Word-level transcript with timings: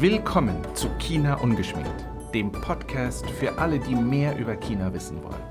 Willkommen 0.00 0.56
zu 0.74 0.88
China 0.98 1.34
Ungeschminkt, 1.34 2.06
dem 2.32 2.50
Podcast 2.50 3.28
für 3.32 3.58
alle, 3.58 3.78
die 3.78 3.94
mehr 3.94 4.38
über 4.38 4.56
China 4.56 4.94
wissen 4.94 5.22
wollen. 5.22 5.42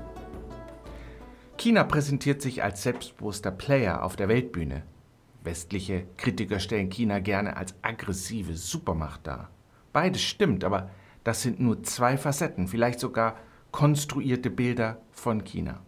China 1.56 1.84
präsentiert 1.84 2.42
sich 2.42 2.60
als 2.60 2.82
selbstbewusster 2.82 3.52
Player 3.52 4.02
auf 4.02 4.16
der 4.16 4.26
Weltbühne. 4.26 4.82
Westliche 5.44 6.04
Kritiker 6.16 6.58
stellen 6.58 6.90
China 6.90 7.20
gerne 7.20 7.56
als 7.56 7.76
aggressive 7.82 8.56
Supermacht 8.56 9.24
dar. 9.24 9.50
Beides 9.92 10.22
stimmt, 10.22 10.64
aber 10.64 10.90
das 11.22 11.42
sind 11.42 11.60
nur 11.60 11.84
zwei 11.84 12.18
Facetten, 12.18 12.66
vielleicht 12.66 12.98
sogar 12.98 13.36
konstruierte 13.70 14.50
Bilder 14.50 15.00
von 15.12 15.44
China. 15.44 15.80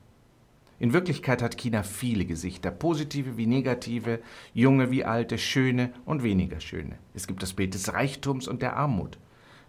In 0.82 0.92
Wirklichkeit 0.92 1.42
hat 1.42 1.58
China 1.58 1.84
viele 1.84 2.24
Gesichter, 2.24 2.72
positive 2.72 3.36
wie 3.36 3.46
negative, 3.46 4.18
junge 4.52 4.90
wie 4.90 5.04
alte, 5.04 5.38
schöne 5.38 5.92
und 6.04 6.24
weniger 6.24 6.58
schöne. 6.58 6.98
Es 7.14 7.28
gibt 7.28 7.40
das 7.44 7.52
Bild 7.52 7.74
des 7.74 7.92
Reichtums 7.92 8.48
und 8.48 8.62
der 8.62 8.76
Armut, 8.76 9.16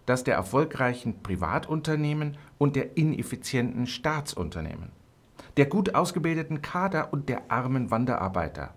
das 0.06 0.24
der 0.24 0.34
erfolgreichen 0.34 1.22
Privatunternehmen 1.22 2.36
und 2.58 2.74
der 2.74 2.96
ineffizienten 2.96 3.86
Staatsunternehmen, 3.86 4.90
der 5.56 5.66
gut 5.66 5.94
ausgebildeten 5.94 6.62
Kader 6.62 7.12
und 7.12 7.28
der 7.28 7.48
armen 7.48 7.92
Wanderarbeiter, 7.92 8.74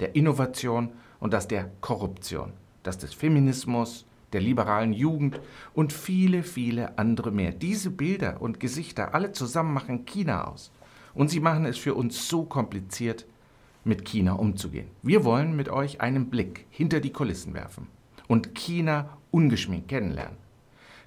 der 0.00 0.14
Innovation 0.16 0.92
und 1.18 1.32
das 1.32 1.48
der 1.48 1.70
Korruption, 1.80 2.52
das 2.82 2.98
des 2.98 3.14
Feminismus, 3.14 4.04
der 4.34 4.42
liberalen 4.42 4.92
Jugend 4.92 5.40
und 5.72 5.94
viele, 5.94 6.42
viele 6.42 6.98
andere 6.98 7.30
mehr. 7.30 7.52
Diese 7.52 7.90
Bilder 7.90 8.42
und 8.42 8.60
Gesichter 8.60 9.14
alle 9.14 9.32
zusammen 9.32 9.72
machen 9.72 10.04
China 10.04 10.48
aus. 10.48 10.70
Und 11.14 11.28
sie 11.28 11.40
machen 11.40 11.64
es 11.64 11.78
für 11.78 11.94
uns 11.94 12.28
so 12.28 12.44
kompliziert, 12.44 13.26
mit 13.84 14.04
China 14.04 14.32
umzugehen. 14.32 14.88
Wir 15.02 15.24
wollen 15.24 15.54
mit 15.54 15.68
euch 15.68 16.00
einen 16.00 16.30
Blick 16.30 16.66
hinter 16.70 17.00
die 17.00 17.12
Kulissen 17.12 17.54
werfen 17.54 17.86
und 18.28 18.54
China 18.54 19.18
ungeschminkt 19.30 19.88
kennenlernen. 19.88 20.38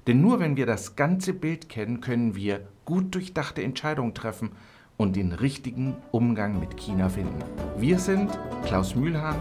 Denn 0.05 0.21
nur 0.21 0.39
wenn 0.39 0.55
wir 0.55 0.65
das 0.65 0.95
ganze 0.95 1.33
Bild 1.33 1.69
kennen, 1.69 2.01
können 2.01 2.35
wir 2.35 2.67
gut 2.85 3.13
durchdachte 3.15 3.63
Entscheidungen 3.63 4.13
treffen 4.13 4.51
und 4.95 5.15
den 5.15 5.33
richtigen 5.33 5.95
Umgang 6.11 6.59
mit 6.59 6.77
China 6.77 7.09
finden. 7.09 7.43
Wir 7.77 7.99
sind 7.99 8.37
Klaus 8.65 8.95
Mühlhahn, 8.95 9.35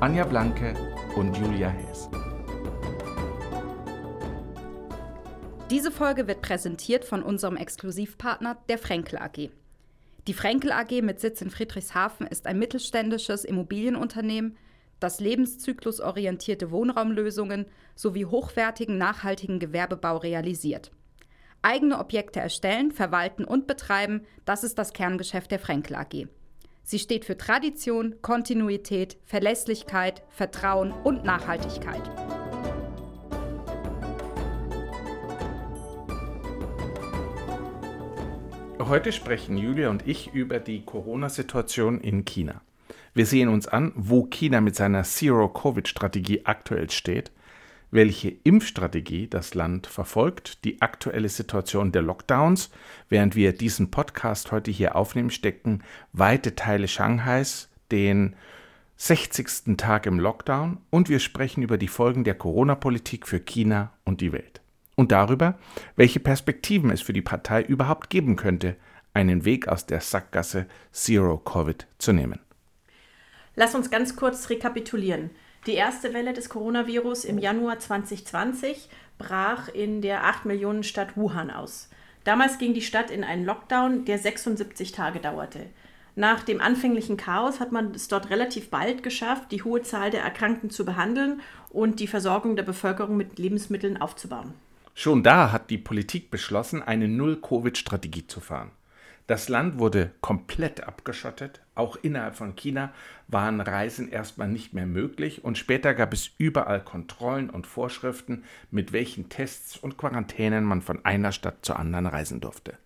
Anja 0.00 0.24
Blanke 0.24 0.74
und 1.16 1.36
Julia 1.36 1.68
Hess. 1.68 2.10
Diese 5.70 5.90
Folge 5.90 6.28
wird 6.28 6.42
präsentiert 6.42 7.04
von 7.04 7.22
unserem 7.22 7.56
Exklusivpartner 7.56 8.58
der 8.68 8.76
Frenkel 8.76 9.18
AG. 9.18 9.50
Die 10.28 10.34
Frenkel 10.34 10.70
AG 10.70 11.02
mit 11.02 11.18
Sitz 11.18 11.42
in 11.42 11.50
Friedrichshafen 11.50 12.28
ist 12.28 12.46
ein 12.46 12.58
mittelständisches 12.58 13.44
Immobilienunternehmen, 13.44 14.56
das 15.00 15.18
lebenszyklusorientierte 15.18 16.70
Wohnraumlösungen 16.70 17.66
sowie 17.96 18.26
hochwertigen 18.26 18.98
nachhaltigen 18.98 19.58
Gewerbebau 19.58 20.18
realisiert. 20.18 20.92
Eigene 21.60 21.98
Objekte 21.98 22.38
erstellen, 22.38 22.92
verwalten 22.92 23.44
und 23.44 23.66
betreiben, 23.66 24.22
das 24.44 24.62
ist 24.62 24.78
das 24.78 24.92
Kerngeschäft 24.92 25.50
der 25.50 25.58
Frenkel 25.58 25.96
AG. 25.96 26.28
Sie 26.84 26.98
steht 27.00 27.24
für 27.24 27.36
Tradition, 27.36 28.16
Kontinuität, 28.22 29.16
Verlässlichkeit, 29.24 30.22
Vertrauen 30.28 30.92
und 30.92 31.24
Nachhaltigkeit. 31.24 32.02
Heute 38.88 39.12
sprechen 39.12 39.56
Julia 39.56 39.90
und 39.90 40.08
ich 40.08 40.34
über 40.34 40.58
die 40.58 40.84
Corona-Situation 40.84 42.00
in 42.00 42.24
China. 42.24 42.62
Wir 43.14 43.26
sehen 43.26 43.48
uns 43.48 43.68
an, 43.68 43.92
wo 43.94 44.24
China 44.24 44.60
mit 44.60 44.74
seiner 44.74 45.04
Zero-Covid-Strategie 45.04 46.46
aktuell 46.46 46.90
steht, 46.90 47.30
welche 47.92 48.30
Impfstrategie 48.30 49.28
das 49.28 49.54
Land 49.54 49.86
verfolgt, 49.86 50.64
die 50.64 50.82
aktuelle 50.82 51.28
Situation 51.28 51.92
der 51.92 52.02
Lockdowns. 52.02 52.70
Während 53.08 53.36
wir 53.36 53.52
diesen 53.52 53.92
Podcast 53.92 54.50
heute 54.50 54.72
hier 54.72 54.96
aufnehmen, 54.96 55.30
stecken 55.30 55.84
weite 56.12 56.56
Teile 56.56 56.88
Shanghais 56.88 57.68
den 57.92 58.34
60. 58.96 59.76
Tag 59.76 60.06
im 60.06 60.18
Lockdown 60.18 60.78
und 60.90 61.08
wir 61.08 61.20
sprechen 61.20 61.62
über 61.62 61.78
die 61.78 61.88
Folgen 61.88 62.24
der 62.24 62.34
Corona-Politik 62.34 63.28
für 63.28 63.38
China 63.38 63.92
und 64.04 64.20
die 64.20 64.32
Welt 64.32 64.61
und 65.02 65.12
darüber, 65.12 65.58
welche 65.96 66.20
Perspektiven 66.20 66.90
es 66.90 67.02
für 67.02 67.12
die 67.12 67.22
Partei 67.22 67.62
überhaupt 67.62 68.08
geben 68.08 68.36
könnte, 68.36 68.76
einen 69.14 69.44
Weg 69.44 69.68
aus 69.68 69.84
der 69.84 70.00
Sackgasse 70.00 70.66
Zero 70.92 71.38
Covid 71.38 71.86
zu 71.98 72.12
nehmen. 72.12 72.38
Lass 73.54 73.74
uns 73.74 73.90
ganz 73.90 74.16
kurz 74.16 74.48
rekapitulieren. 74.48 75.30
Die 75.66 75.74
erste 75.74 76.14
Welle 76.14 76.32
des 76.32 76.48
Coronavirus 76.48 77.24
im 77.24 77.38
Januar 77.38 77.78
2020 77.78 78.88
brach 79.18 79.68
in 79.68 80.02
der 80.02 80.24
8 80.24 80.46
Millionen 80.46 80.84
Stadt 80.84 81.16
Wuhan 81.16 81.50
aus. 81.50 81.90
Damals 82.24 82.58
ging 82.58 82.72
die 82.72 82.82
Stadt 82.82 83.10
in 83.10 83.24
einen 83.24 83.44
Lockdown, 83.44 84.04
der 84.04 84.18
76 84.18 84.92
Tage 84.92 85.18
dauerte. 85.18 85.66
Nach 86.14 86.42
dem 86.42 86.60
anfänglichen 86.60 87.16
Chaos 87.16 87.58
hat 87.58 87.72
man 87.72 87.92
es 87.92 88.06
dort 88.06 88.30
relativ 88.30 88.70
bald 88.70 89.02
geschafft, 89.02 89.50
die 89.50 89.62
hohe 89.62 89.82
Zahl 89.82 90.10
der 90.10 90.22
Erkrankten 90.22 90.70
zu 90.70 90.84
behandeln 90.84 91.40
und 91.70 92.00
die 92.00 92.06
Versorgung 92.06 92.54
der 92.54 92.62
Bevölkerung 92.62 93.16
mit 93.16 93.38
Lebensmitteln 93.38 94.00
aufzubauen. 94.00 94.54
Schon 94.94 95.22
da 95.22 95.52
hat 95.52 95.70
die 95.70 95.78
Politik 95.78 96.30
beschlossen, 96.30 96.82
eine 96.82 97.08
Null-Covid-Strategie 97.08 98.26
zu 98.26 98.40
fahren. 98.40 98.70
Das 99.26 99.48
Land 99.48 99.78
wurde 99.78 100.10
komplett 100.20 100.86
abgeschottet. 100.86 101.60
Auch 101.74 101.96
innerhalb 102.02 102.34
von 102.34 102.54
China 102.56 102.92
waren 103.28 103.60
Reisen 103.60 104.10
erstmal 104.10 104.48
nicht 104.48 104.74
mehr 104.74 104.86
möglich 104.86 105.44
und 105.44 105.56
später 105.56 105.94
gab 105.94 106.12
es 106.12 106.30
überall 106.36 106.84
Kontrollen 106.84 107.48
und 107.48 107.66
Vorschriften, 107.66 108.44
mit 108.70 108.92
welchen 108.92 109.30
Tests 109.30 109.78
und 109.78 109.96
Quarantänen 109.96 110.64
man 110.64 110.82
von 110.82 111.04
einer 111.04 111.32
Stadt 111.32 111.64
zur 111.64 111.78
anderen 111.78 112.06
reisen 112.06 112.40
durfte. 112.40 112.76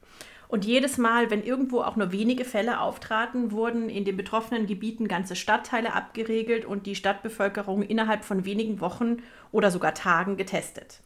Und 0.48 0.64
jedes 0.64 0.98
Mal, 0.98 1.30
wenn 1.30 1.42
irgendwo 1.42 1.80
auch 1.80 1.96
nur 1.96 2.12
wenige 2.12 2.44
Fälle 2.44 2.80
auftraten, 2.80 3.50
wurden 3.50 3.88
in 3.88 4.04
den 4.04 4.16
betroffenen 4.16 4.66
Gebieten 4.68 5.08
ganze 5.08 5.34
Stadtteile 5.34 5.94
abgeregelt 5.94 6.64
und 6.64 6.86
die 6.86 6.94
Stadtbevölkerung 6.94 7.82
innerhalb 7.82 8.24
von 8.24 8.44
wenigen 8.44 8.80
Wochen 8.80 9.16
oder 9.50 9.72
sogar 9.72 9.94
Tagen 9.94 10.36
getestet. 10.36 11.00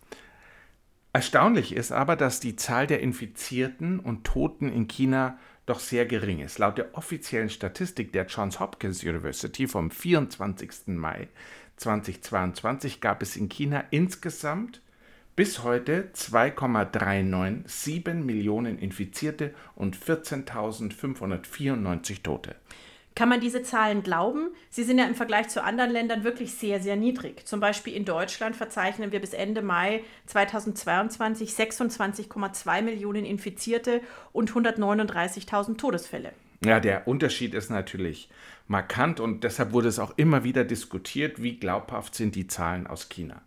Erstaunlich 1.13 1.75
ist 1.75 1.91
aber, 1.91 2.15
dass 2.15 2.39
die 2.39 2.55
Zahl 2.55 2.87
der 2.87 3.01
Infizierten 3.01 3.99
und 3.99 4.23
Toten 4.25 4.73
in 4.73 4.87
China 4.87 5.37
doch 5.67 5.81
sehr 5.81 6.07
gering 6.07 6.39
ist. 6.39 6.59
Laut 6.59 6.79
der 6.79 6.97
offiziellen 6.97 7.51
Statistik 7.51 8.13
der 8.13 8.27
Johns 8.27 8.61
Hopkins 8.61 9.03
University 9.03 9.67
vom 9.67 9.91
24. 9.91 10.87
Mai 10.89 11.27
2022 11.77 13.01
gab 13.01 13.23
es 13.23 13.37
in 13.37 13.49
China 13.49 13.83
insgesamt 13.91 14.83
bis 15.35 15.65
heute 15.65 16.13
2,397 16.13 18.25
Millionen 18.25 18.79
Infizierte 18.79 19.53
und 19.75 19.97
14.594 19.97 22.23
Tote. 22.23 22.55
Kann 23.15 23.29
man 23.29 23.41
diese 23.41 23.63
Zahlen 23.63 24.03
glauben? 24.03 24.49
Sie 24.71 24.85
sind 24.85 24.99
ja 24.99 25.05
im 25.05 25.15
Vergleich 25.15 25.49
zu 25.49 25.63
anderen 25.63 25.91
Ländern 25.91 26.25
wirklich 26.25 26.55
sehr, 26.55 26.81
sehr 26.81 26.97
niedrig. 26.97 27.47
Zum 27.47 27.61
Beispiel 27.61 27.95
in 27.95 28.05
Deutschland 28.05 28.57
verzeichnen 28.57 29.13
wir 29.13 29.21
bis 29.21 29.33
Ende 29.33 29.63
Mai 29.63 30.05
2022 30.27 31.51
26,2 31.51 32.83
Millionen 32.83 33.25
Infizierte 33.25 34.01
und 34.33 34.53
139.000 34.53 35.77
Todesfälle. 35.77 36.33
Ja, 36.65 36.79
der 36.79 37.09
Unterschied 37.09 37.55
ist 37.55 37.71
natürlich 37.71 38.29
markant 38.69 39.19
und 39.19 39.45
deshalb 39.45 39.73
wurde 39.73 39.89
es 39.89 39.99
auch 39.99 40.13
immer 40.17 40.45
wieder 40.45 40.65
diskutiert, 40.65 41.43
wie 41.43 41.57
glaubhaft 41.59 42.15
sind 42.15 42.35
die 42.35 42.47
Zahlen 42.47 42.87
aus 42.87 43.09
China. 43.09 43.43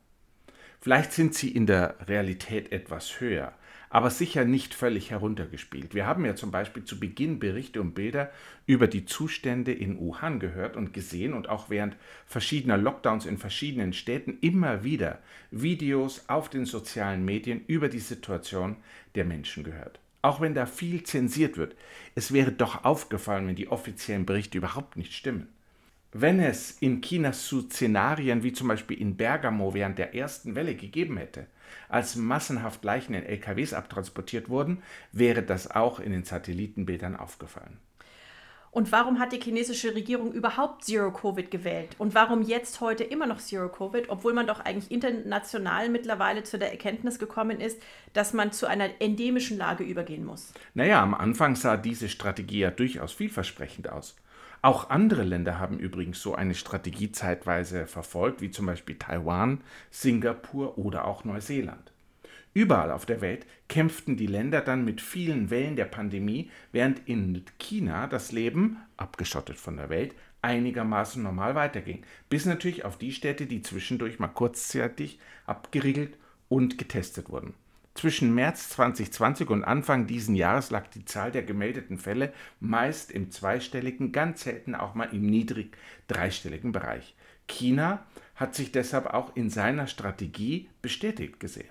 Vielleicht 0.81 1.13
sind 1.13 1.33
sie 1.33 1.49
in 1.49 1.65
der 1.65 1.95
Realität 2.07 2.71
etwas 2.71 3.21
höher, 3.21 3.53
aber 3.93 4.09
sicher 4.09 4.43
nicht 4.43 4.73
völlig 4.73 5.11
heruntergespielt. 5.11 5.93
Wir 5.93 6.07
haben 6.07 6.25
ja 6.25 6.35
zum 6.35 6.49
Beispiel 6.49 6.83
zu 6.83 6.99
Beginn 6.99 7.37
Berichte 7.37 7.79
und 7.79 7.93
Bilder 7.93 8.31
über 8.65 8.87
die 8.87 9.05
Zustände 9.05 9.71
in 9.71 9.99
Wuhan 9.99 10.39
gehört 10.39 10.75
und 10.75 10.93
gesehen 10.93 11.35
und 11.35 11.47
auch 11.47 11.69
während 11.69 11.95
verschiedener 12.25 12.77
Lockdowns 12.77 13.27
in 13.27 13.37
verschiedenen 13.37 13.93
Städten 13.93 14.39
immer 14.41 14.83
wieder 14.83 15.19
Videos 15.51 16.27
auf 16.27 16.49
den 16.49 16.65
sozialen 16.65 17.23
Medien 17.23 17.61
über 17.67 17.87
die 17.87 17.99
Situation 17.99 18.77
der 19.13 19.25
Menschen 19.25 19.63
gehört. 19.63 19.99
Auch 20.23 20.41
wenn 20.41 20.55
da 20.55 20.65
viel 20.65 21.03
zensiert 21.03 21.57
wird, 21.57 21.75
es 22.15 22.33
wäre 22.33 22.51
doch 22.51 22.85
aufgefallen, 22.85 23.45
wenn 23.45 23.55
die 23.55 23.67
offiziellen 23.67 24.25
Berichte 24.25 24.57
überhaupt 24.57 24.97
nicht 24.97 25.13
stimmen. 25.13 25.49
Wenn 26.11 26.39
es 26.39 26.71
in 26.79 27.01
China 27.01 27.31
zu 27.31 27.61
Szenarien 27.61 28.41
wie 28.41 28.53
zum 28.53 28.69
Beispiel 28.69 28.99
in 28.99 29.17
Bergamo 29.17 29.75
während 29.75 29.99
der 29.99 30.15
ersten 30.15 30.55
Welle 30.55 30.73
gegeben 30.73 31.17
hätte, 31.17 31.45
als 31.89 32.15
massenhaft 32.15 32.83
Leichen 32.83 33.13
in 33.13 33.23
LKWs 33.23 33.73
abtransportiert 33.73 34.49
wurden, 34.49 34.83
wäre 35.11 35.43
das 35.43 35.71
auch 35.71 35.99
in 35.99 36.11
den 36.11 36.23
Satellitenbildern 36.23 37.15
aufgefallen. 37.15 37.79
Und 38.73 38.91
warum 38.91 39.19
hat 39.19 39.31
die 39.31 39.39
chinesische 39.39 39.93
Regierung 39.93 40.33
überhaupt 40.33 40.83
Zero 40.83 41.11
Covid 41.11 41.51
gewählt? 41.51 41.95
Und 41.99 42.15
warum 42.15 42.41
jetzt 42.41 42.81
heute 42.81 43.03
immer 43.03 43.27
noch 43.27 43.37
Zero 43.37 43.69
Covid, 43.69 44.09
obwohl 44.09 44.33
man 44.33 44.47
doch 44.47 44.59
eigentlich 44.59 44.89
international 44.89 45.89
mittlerweile 45.89 46.41
zu 46.41 46.57
der 46.57 46.71
Erkenntnis 46.71 47.19
gekommen 47.19 47.61
ist, 47.61 47.79
dass 48.13 48.33
man 48.33 48.51
zu 48.51 48.65
einer 48.65 48.89
endemischen 48.99 49.59
Lage 49.59 49.83
übergehen 49.83 50.25
muss? 50.25 50.53
Naja, 50.73 51.03
am 51.03 51.13
Anfang 51.13 51.55
sah 51.55 51.77
diese 51.77 52.09
Strategie 52.09 52.61
ja 52.61 52.71
durchaus 52.71 53.11
vielversprechend 53.11 53.89
aus. 53.89 54.15
Auch 54.63 54.89
andere 54.89 55.23
Länder 55.23 55.59
haben 55.59 55.77
übrigens 55.77 56.21
so 56.21 56.35
eine 56.35 56.55
Strategie 56.55 57.11
zeitweise 57.11 57.85
verfolgt, 57.85 58.39
wie 58.39 58.49
zum 58.49 58.65
Beispiel 58.65 58.97
Taiwan, 58.97 59.59
Singapur 59.91 60.77
oder 60.77 61.03
auch 61.05 61.25
Neuseeland. 61.25 61.91
Überall 62.53 62.91
auf 62.91 63.05
der 63.05 63.19
Welt 63.19 63.45
kämpften 63.67 64.15
die 64.15 64.25
Länder 64.25 64.61
dann 64.61 64.85
mit 64.85 65.01
vielen 65.01 65.49
Wellen 65.49 65.75
der 65.75 65.83
Pandemie, 65.83 66.49
während 66.71 67.09
in 67.09 67.43
China 67.59 68.07
das 68.07 68.31
Leben, 68.31 68.77
abgeschottet 68.95 69.57
von 69.57 69.75
der 69.75 69.89
Welt, 69.89 70.15
einigermaßen 70.41 71.21
normal 71.21 71.55
weiterging. 71.55 72.05
Bis 72.29 72.45
natürlich 72.45 72.85
auf 72.85 72.97
die 72.97 73.11
Städte, 73.11 73.47
die 73.47 73.63
zwischendurch 73.63 74.17
mal 74.17 74.29
kurzzeitig 74.29 75.19
abgeriegelt 75.45 76.17
und 76.47 76.77
getestet 76.77 77.29
wurden. 77.29 77.53
Zwischen 77.95 78.33
März 78.33 78.69
2020 78.69 79.49
und 79.49 79.63
Anfang 79.63 80.07
diesen 80.07 80.35
Jahres 80.35 80.71
lag 80.71 80.87
die 80.87 81.05
Zahl 81.05 81.31
der 81.31 81.43
gemeldeten 81.43 81.99
Fälle 81.99 82.33
meist 82.59 83.11
im 83.11 83.29
zweistelligen, 83.29 84.11
ganz 84.11 84.43
selten 84.43 84.73
auch 84.73 84.95
mal 84.95 85.13
im 85.13 85.27
niedrig 85.27 85.77
dreistelligen 86.07 86.71
Bereich. 86.71 87.15
China 87.47 88.03
hat 88.35 88.55
sich 88.55 88.71
deshalb 88.71 89.07
auch 89.07 89.35
in 89.35 89.49
seiner 89.49 89.87
Strategie 89.87 90.69
bestätigt 90.81 91.39
gesehen. 91.39 91.69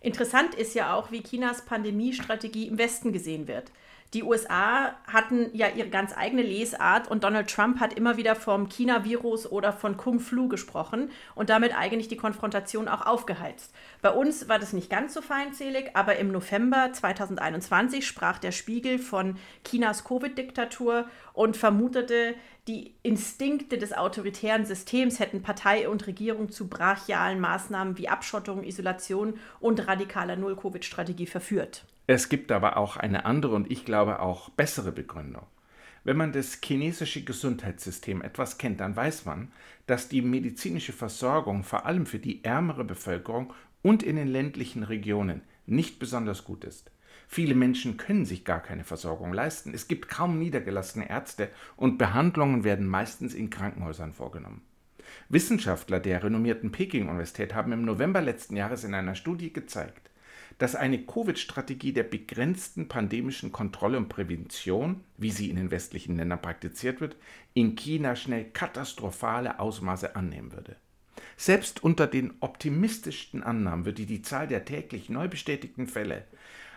Interessant 0.00 0.54
ist 0.54 0.74
ja 0.74 0.94
auch, 0.94 1.12
wie 1.12 1.22
Chinas 1.22 1.64
Pandemiestrategie 1.64 2.66
im 2.66 2.76
Westen 2.76 3.12
gesehen 3.12 3.46
wird. 3.46 3.70
Die 4.14 4.24
USA 4.24 4.94
hatten 5.10 5.48
ja 5.54 5.68
ihre 5.68 5.88
ganz 5.88 6.14
eigene 6.14 6.42
Lesart 6.42 7.10
und 7.10 7.24
Donald 7.24 7.48
Trump 7.48 7.80
hat 7.80 7.94
immer 7.94 8.18
wieder 8.18 8.36
vom 8.36 8.68
China-Virus 8.68 9.50
oder 9.50 9.72
von 9.72 9.96
Kung 9.96 10.20
Flu 10.20 10.48
gesprochen 10.48 11.10
und 11.34 11.48
damit 11.48 11.74
eigentlich 11.74 12.08
die 12.08 12.18
Konfrontation 12.18 12.88
auch 12.88 13.06
aufgeheizt. 13.06 13.72
Bei 14.02 14.10
uns 14.10 14.50
war 14.50 14.58
das 14.58 14.74
nicht 14.74 14.90
ganz 14.90 15.14
so 15.14 15.22
feindselig, 15.22 15.92
aber 15.94 16.16
im 16.16 16.30
November 16.30 16.90
2021 16.92 18.06
sprach 18.06 18.38
der 18.38 18.52
Spiegel 18.52 18.98
von 18.98 19.38
Chinas 19.64 20.04
Covid-Diktatur 20.04 21.06
und 21.32 21.56
vermutete, 21.56 22.34
die 22.68 22.94
Instinkte 23.02 23.76
des 23.76 23.92
autoritären 23.92 24.64
Systems 24.64 25.18
hätten 25.18 25.42
Partei 25.42 25.88
und 25.88 26.06
Regierung 26.06 26.48
zu 26.48 26.68
brachialen 26.68 27.40
Maßnahmen 27.40 27.98
wie 27.98 28.08
Abschottung, 28.08 28.62
Isolation 28.62 29.34
und 29.58 29.88
radikaler 29.88 30.36
Null-Covid-Strategie 30.36 31.26
verführt. 31.26 31.84
Es 32.06 32.28
gibt 32.28 32.52
aber 32.52 32.76
auch 32.76 32.96
eine 32.96 33.24
andere 33.24 33.56
und 33.56 33.70
ich 33.70 33.84
glaube 33.84 34.20
auch 34.20 34.48
bessere 34.50 34.92
Begründung. 34.92 35.46
Wenn 36.04 36.16
man 36.16 36.32
das 36.32 36.58
chinesische 36.62 37.24
Gesundheitssystem 37.24 38.22
etwas 38.22 38.58
kennt, 38.58 38.80
dann 38.80 38.94
weiß 38.94 39.24
man, 39.24 39.52
dass 39.86 40.08
die 40.08 40.22
medizinische 40.22 40.92
Versorgung 40.92 41.64
vor 41.64 41.86
allem 41.86 42.06
für 42.06 42.18
die 42.18 42.44
ärmere 42.44 42.84
Bevölkerung 42.84 43.52
und 43.82 44.04
in 44.04 44.16
den 44.16 44.28
ländlichen 44.28 44.84
Regionen 44.84 45.42
nicht 45.66 45.98
besonders 45.98 46.44
gut 46.44 46.64
ist. 46.64 46.92
Viele 47.34 47.54
Menschen 47.54 47.96
können 47.96 48.26
sich 48.26 48.44
gar 48.44 48.60
keine 48.60 48.84
Versorgung 48.84 49.32
leisten. 49.32 49.72
Es 49.72 49.88
gibt 49.88 50.10
kaum 50.10 50.38
niedergelassene 50.38 51.08
Ärzte 51.08 51.48
und 51.76 51.96
Behandlungen 51.96 52.62
werden 52.62 52.86
meistens 52.86 53.32
in 53.32 53.48
Krankenhäusern 53.48 54.12
vorgenommen. 54.12 54.60
Wissenschaftler 55.30 55.98
der 55.98 56.22
renommierten 56.22 56.72
Peking-Universität 56.72 57.54
haben 57.54 57.72
im 57.72 57.86
November 57.86 58.20
letzten 58.20 58.54
Jahres 58.54 58.84
in 58.84 58.92
einer 58.92 59.14
Studie 59.14 59.50
gezeigt, 59.50 60.10
dass 60.58 60.76
eine 60.76 61.06
Covid-Strategie 61.06 61.94
der 61.94 62.02
begrenzten 62.02 62.88
pandemischen 62.88 63.50
Kontrolle 63.50 63.96
und 63.96 64.10
Prävention, 64.10 65.00
wie 65.16 65.30
sie 65.30 65.48
in 65.48 65.56
den 65.56 65.70
westlichen 65.70 66.18
Ländern 66.18 66.42
praktiziert 66.42 67.00
wird, 67.00 67.16
in 67.54 67.76
China 67.76 68.14
schnell 68.14 68.44
katastrophale 68.44 69.58
Ausmaße 69.58 70.16
annehmen 70.16 70.52
würde. 70.52 70.76
Selbst 71.38 71.82
unter 71.82 72.06
den 72.06 72.34
optimistischsten 72.40 73.42
Annahmen 73.42 73.86
würde 73.86 74.04
die 74.04 74.20
Zahl 74.20 74.48
der 74.48 74.66
täglich 74.66 75.08
neu 75.08 75.28
bestätigten 75.28 75.86
Fälle 75.86 76.26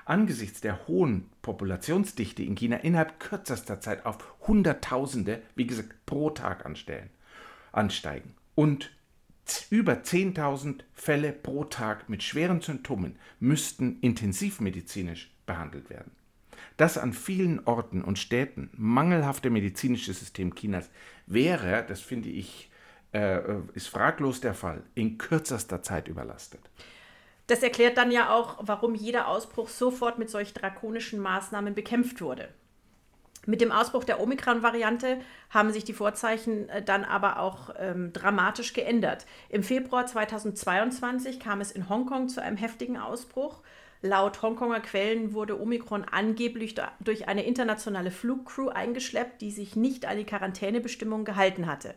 angesichts 0.06 0.62
der 0.62 0.88
hohen 0.88 1.30
Populationsdichte 1.42 2.44
in 2.44 2.56
China 2.56 2.78
innerhalb 2.78 3.20
kürzester 3.20 3.82
Zeit 3.82 4.06
auf 4.06 4.18
Hunderttausende, 4.48 5.42
wie 5.56 5.68
gesagt, 5.68 6.06
pro 6.06 6.30
Tag 6.30 6.66
anstellen, 6.66 7.10
ansteigen. 7.72 8.36
Und 8.54 8.92
über 9.70 9.94
10.000 9.94 10.82
Fälle 10.94 11.32
pro 11.32 11.66
Tag 11.66 12.10
mit 12.10 12.24
schweren 12.24 12.62
Symptomen 12.62 13.18
müssten 13.40 14.00
intensivmedizinisch 14.00 15.32
behandelt 15.46 15.90
werden. 15.90 16.12
Das 16.78 16.98
an 16.98 17.14
vielen 17.14 17.66
Orten 17.66 18.04
und 18.04 18.20
Städten 18.20 18.70
mangelhafte 18.74 19.50
medizinische 19.50 20.14
System 20.14 20.56
Chinas 20.56 20.90
wäre, 21.26 21.86
das 21.88 22.02
finde 22.02 22.30
ich, 22.30 22.70
äh, 23.14 23.40
ist 23.74 23.88
fraglos 23.88 24.42
der 24.42 24.54
Fall, 24.54 24.84
in 24.94 25.18
kürzester 25.18 25.82
Zeit 25.82 26.08
überlastet. 26.08 26.62
Das 27.48 27.62
erklärt 27.62 27.98
dann 27.98 28.12
ja 28.12 28.34
auch, 28.34 28.58
warum 28.62 28.96
jeder 28.96 29.28
Ausbruch 29.28 29.70
sofort 29.70 30.18
mit 30.18 30.30
solch 30.30 30.54
drakonischen 30.54 31.20
Maßnahmen 31.20 31.76
bekämpft 31.76 32.22
wurde. 32.22 32.50
Mit 33.46 33.62
dem 33.62 33.72
Ausbruch 33.72 34.04
der 34.04 34.20
Omikron-Variante 34.20 35.20
haben 35.52 35.72
sich 35.72 35.84
die 35.84 35.94
Vorzeichen 35.94 36.68
äh, 36.70 36.82
dann 36.82 37.04
aber 37.04 37.40
auch 37.40 37.70
ähm, 37.78 38.12
dramatisch 38.12 38.74
geändert. 38.74 39.26
Im 39.50 39.62
Februar 39.62 40.08
2022 40.08 41.40
kam 41.40 41.62
es 41.62 41.72
in 41.72 41.88
Hongkong 41.88 42.28
zu 42.28 42.42
einem 42.42 42.58
heftigen 42.58 42.98
Ausbruch. 42.98 43.62
Laut 44.02 44.42
Hongkonger 44.42 44.82
Quellen 44.82 45.34
wurde 45.34 45.60
Omikron 45.60 46.06
angeblich 46.06 46.76
durch 47.00 47.28
eine 47.28 47.46
internationale 47.46 48.12
Flugcrew 48.12 48.70
eingeschleppt, 48.70 49.42
die 49.42 49.52
sich 49.52 49.76
nicht 49.76 50.06
an 50.06 50.18
die 50.18 50.26
Quarantänebestimmungen 50.26 51.26
gehalten 51.26 51.68
hatte. 51.68 51.96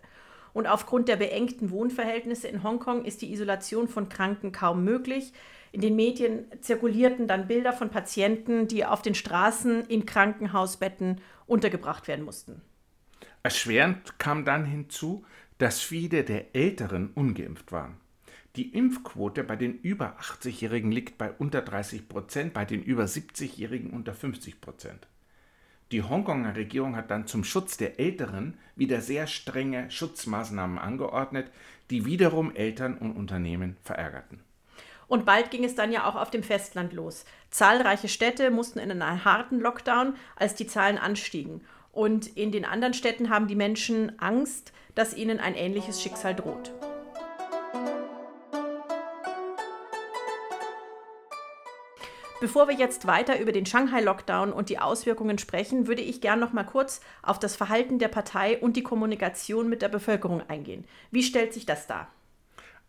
Und 0.52 0.66
aufgrund 0.66 1.08
der 1.08 1.16
beengten 1.16 1.70
Wohnverhältnisse 1.70 2.48
in 2.48 2.62
Hongkong 2.62 3.04
ist 3.04 3.22
die 3.22 3.32
Isolation 3.32 3.88
von 3.88 4.08
Kranken 4.08 4.52
kaum 4.52 4.84
möglich. 4.84 5.32
In 5.72 5.80
den 5.80 5.96
Medien 5.96 6.46
zirkulierten 6.60 7.28
dann 7.28 7.46
Bilder 7.46 7.72
von 7.72 7.90
Patienten, 7.90 8.68
die 8.68 8.84
auf 8.84 9.02
den 9.02 9.14
Straßen 9.14 9.86
in 9.86 10.06
Krankenhausbetten 10.06 11.20
untergebracht 11.46 12.08
werden 12.08 12.24
mussten. 12.24 12.62
Erschwerend 13.42 14.18
kam 14.18 14.44
dann 14.44 14.64
hinzu, 14.64 15.24
dass 15.58 15.80
viele 15.80 16.24
der 16.24 16.54
Älteren 16.54 17.10
ungeimpft 17.14 17.72
waren. 17.72 17.96
Die 18.56 18.74
Impfquote 18.74 19.44
bei 19.44 19.56
den 19.56 19.78
über 19.78 20.18
80-Jährigen 20.18 20.90
liegt 20.90 21.18
bei 21.18 21.30
unter 21.30 21.62
30 21.62 22.08
Prozent, 22.08 22.54
bei 22.54 22.64
den 22.64 22.82
über 22.82 23.04
70-Jährigen 23.04 23.90
unter 23.90 24.14
50 24.14 24.60
Prozent. 24.60 25.06
Die 25.90 26.02
Hongkonger 26.02 26.54
Regierung 26.54 26.96
hat 26.96 27.10
dann 27.10 27.26
zum 27.26 27.44
Schutz 27.44 27.78
der 27.78 27.98
Älteren 27.98 28.58
wieder 28.76 29.00
sehr 29.00 29.26
strenge 29.26 29.90
Schutzmaßnahmen 29.90 30.78
angeordnet, 30.78 31.50
die 31.90 32.04
wiederum 32.04 32.54
Eltern 32.54 32.98
und 32.98 33.12
Unternehmen 33.12 33.78
verärgerten. 33.82 34.40
Und 35.06 35.24
bald 35.24 35.50
ging 35.50 35.64
es 35.64 35.74
dann 35.74 35.90
ja 35.90 36.06
auch 36.06 36.16
auf 36.16 36.30
dem 36.30 36.42
Festland 36.42 36.92
los. 36.92 37.24
Zahlreiche 37.50 38.08
Städte 38.08 38.50
mussten 38.50 38.78
in 38.78 38.90
einen 38.90 39.24
harten 39.24 39.58
Lockdown, 39.58 40.14
als 40.36 40.54
die 40.54 40.66
Zahlen 40.66 40.98
anstiegen. 40.98 41.62
Und 41.92 42.26
in 42.36 42.52
den 42.52 42.66
anderen 42.66 42.92
Städten 42.92 43.30
haben 43.30 43.48
die 43.48 43.56
Menschen 43.56 44.18
Angst, 44.18 44.74
dass 44.94 45.16
ihnen 45.16 45.40
ein 45.40 45.54
ähnliches 45.54 46.02
Schicksal 46.02 46.34
droht. 46.34 46.70
Bevor 52.40 52.68
wir 52.68 52.76
jetzt 52.76 53.08
weiter 53.08 53.40
über 53.40 53.50
den 53.50 53.66
Shanghai-Lockdown 53.66 54.52
und 54.52 54.68
die 54.68 54.78
Auswirkungen 54.78 55.38
sprechen, 55.38 55.88
würde 55.88 56.02
ich 56.02 56.20
gerne 56.20 56.40
noch 56.40 56.52
mal 56.52 56.62
kurz 56.62 57.00
auf 57.20 57.40
das 57.40 57.56
Verhalten 57.56 57.98
der 57.98 58.06
Partei 58.06 58.58
und 58.58 58.76
die 58.76 58.84
Kommunikation 58.84 59.68
mit 59.68 59.82
der 59.82 59.88
Bevölkerung 59.88 60.48
eingehen. 60.48 60.84
Wie 61.10 61.24
stellt 61.24 61.52
sich 61.52 61.66
das 61.66 61.88
dar? 61.88 62.12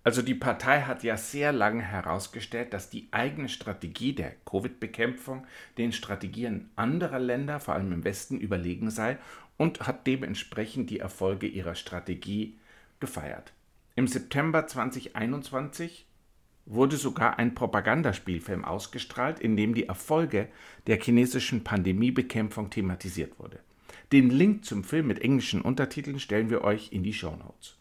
Also 0.03 0.21
die 0.21 0.35
Partei 0.35 0.81
hat 0.81 1.03
ja 1.03 1.17
sehr 1.17 1.51
lange 1.51 1.81
herausgestellt, 1.81 2.73
dass 2.73 2.91
die 2.91 3.07
eigene 3.09 3.49
Strategie 3.49 4.13
der 4.13 4.33
Covid-Bekämpfung 4.45 5.47
den 5.79 5.93
Strategien 5.93 6.69
anderer 6.75 7.19
Länder, 7.19 7.59
vor 7.59 7.73
allem 7.73 7.91
im 7.91 8.03
Westen, 8.03 8.39
überlegen 8.39 8.91
sei 8.91 9.17
und 9.57 9.87
hat 9.87 10.05
dementsprechend 10.05 10.91
die 10.91 10.99
Erfolge 10.99 11.47
ihrer 11.47 11.73
Strategie 11.73 12.57
gefeiert. 12.99 13.51
Im 13.95 14.07
September 14.07 14.67
2021 14.67 16.05
wurde 16.65 16.97
sogar 16.97 17.39
ein 17.39 17.55
Propagandaspielfilm 17.55 18.63
ausgestrahlt, 18.63 19.39
in 19.39 19.57
dem 19.57 19.73
die 19.73 19.87
Erfolge 19.87 20.49
der 20.87 20.99
chinesischen 20.99 21.63
Pandemiebekämpfung 21.63 22.69
thematisiert 22.69 23.39
wurde. 23.39 23.59
Den 24.11 24.29
Link 24.29 24.65
zum 24.65 24.83
Film 24.83 25.07
mit 25.07 25.21
englischen 25.21 25.61
Untertiteln 25.61 26.19
stellen 26.19 26.49
wir 26.49 26.63
euch 26.63 26.91
in 26.91 27.03
die 27.03 27.13
Show 27.13 27.35
Notes. 27.35 27.75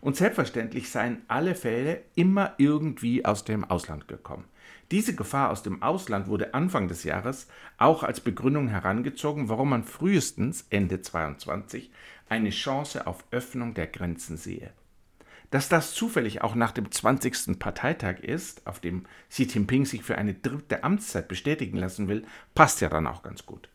Und 0.00 0.16
selbstverständlich 0.16 0.90
seien 0.90 1.22
alle 1.28 1.54
Fälle 1.54 2.02
immer 2.14 2.54
irgendwie 2.58 3.24
aus 3.24 3.44
dem 3.44 3.64
Ausland 3.64 4.08
gekommen. 4.08 4.44
Diese 4.90 5.16
Gefahr 5.16 5.50
aus 5.50 5.62
dem 5.62 5.82
Ausland 5.82 6.28
wurde 6.28 6.54
Anfang 6.54 6.86
des 6.86 7.02
Jahres 7.02 7.48
auch 7.76 8.02
als 8.04 8.20
Begründung 8.20 8.68
herangezogen, 8.68 9.48
warum 9.48 9.70
man 9.70 9.82
frühestens 9.82 10.66
Ende 10.70 11.02
2022 11.02 11.90
eine 12.28 12.50
Chance 12.50 13.06
auf 13.06 13.24
Öffnung 13.30 13.74
der 13.74 13.88
Grenzen 13.88 14.36
sehe. 14.36 14.70
Dass 15.56 15.70
das 15.70 15.94
zufällig 15.94 16.42
auch 16.42 16.54
nach 16.54 16.72
dem 16.72 16.92
20. 16.92 17.58
Parteitag 17.58 18.20
ist, 18.20 18.66
auf 18.66 18.78
dem 18.78 19.06
Xi 19.30 19.44
Jinping 19.44 19.86
sich 19.86 20.02
für 20.02 20.18
eine 20.18 20.34
dritte 20.34 20.84
Amtszeit 20.84 21.28
bestätigen 21.28 21.78
lassen 21.78 22.08
will, 22.08 22.26
passt 22.54 22.82
ja 22.82 22.90
dann 22.90 23.06
auch 23.06 23.22
ganz 23.22 23.46
gut. 23.46 23.70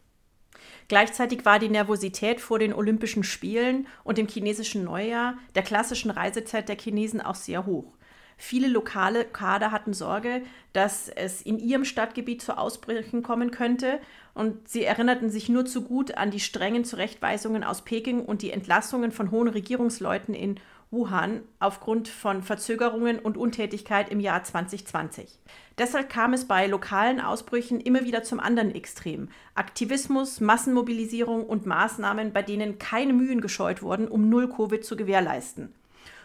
Gleichzeitig 0.89 1.43
war 1.43 1.57
die 1.57 1.69
Nervosität 1.69 2.39
vor 2.39 2.59
den 2.59 2.75
Olympischen 2.75 3.23
Spielen 3.23 3.87
und 4.03 4.19
dem 4.19 4.27
chinesischen 4.27 4.83
Neujahr, 4.83 5.39
der 5.55 5.63
klassischen 5.63 6.11
Reisezeit 6.11 6.69
der 6.69 6.77
Chinesen, 6.77 7.19
auch 7.19 7.33
sehr 7.33 7.65
hoch. 7.65 7.97
Viele 8.37 8.67
lokale 8.67 9.25
Kader 9.25 9.71
hatten 9.71 9.93
Sorge, 9.93 10.43
dass 10.73 11.09
es 11.09 11.41
in 11.41 11.57
ihrem 11.57 11.85
Stadtgebiet 11.85 12.43
zu 12.43 12.59
Ausbrüchen 12.59 13.23
kommen 13.23 13.49
könnte 13.49 13.99
und 14.35 14.69
sie 14.69 14.83
erinnerten 14.83 15.31
sich 15.31 15.49
nur 15.49 15.65
zu 15.65 15.81
gut 15.81 16.15
an 16.15 16.29
die 16.29 16.39
strengen 16.39 16.85
Zurechtweisungen 16.85 17.63
aus 17.63 17.81
Peking 17.81 18.23
und 18.23 18.43
die 18.43 18.51
Entlassungen 18.51 19.11
von 19.11 19.31
hohen 19.31 19.47
Regierungsleuten 19.47 20.35
in 20.35 20.59
Wuhan 20.91 21.43
aufgrund 21.59 22.09
von 22.09 22.43
Verzögerungen 22.43 23.17
und 23.17 23.37
Untätigkeit 23.37 24.09
im 24.09 24.19
Jahr 24.19 24.43
2020. 24.43 25.39
Deshalb 25.77 26.09
kam 26.09 26.33
es 26.33 26.45
bei 26.45 26.67
lokalen 26.67 27.21
Ausbrüchen 27.21 27.79
immer 27.79 28.03
wieder 28.03 28.23
zum 28.23 28.41
anderen 28.41 28.75
Extrem. 28.75 29.29
Aktivismus, 29.55 30.41
Massenmobilisierung 30.41 31.45
und 31.45 31.65
Maßnahmen, 31.65 32.33
bei 32.33 32.41
denen 32.41 32.77
keine 32.77 33.13
Mühen 33.13 33.39
gescheut 33.39 33.81
wurden, 33.81 34.09
um 34.09 34.27
Null 34.27 34.49
Covid 34.49 34.83
zu 34.83 34.97
gewährleisten. 34.97 35.73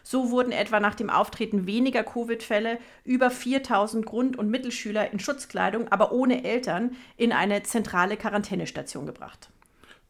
So 0.03 0.31
wurden 0.31 0.53
etwa 0.53 0.81
nach 0.81 0.97
dem 0.97 1.11
Auftreten 1.11 1.67
weniger 1.67 2.03
Covid-Fälle 2.03 2.79
über 3.05 3.31
4000 3.31 4.05
Grund- 4.05 4.37
und 4.37 4.51
Mittelschüler 4.51 5.13
in 5.13 5.21
Schutzkleidung, 5.21 5.89
aber 5.93 6.11
ohne 6.11 6.45
Eltern, 6.45 6.97
in 7.17 7.33
eine 7.33 7.63
zentrale 7.63 8.17
Quarantänestation 8.17 9.07
gebracht. 9.07 9.49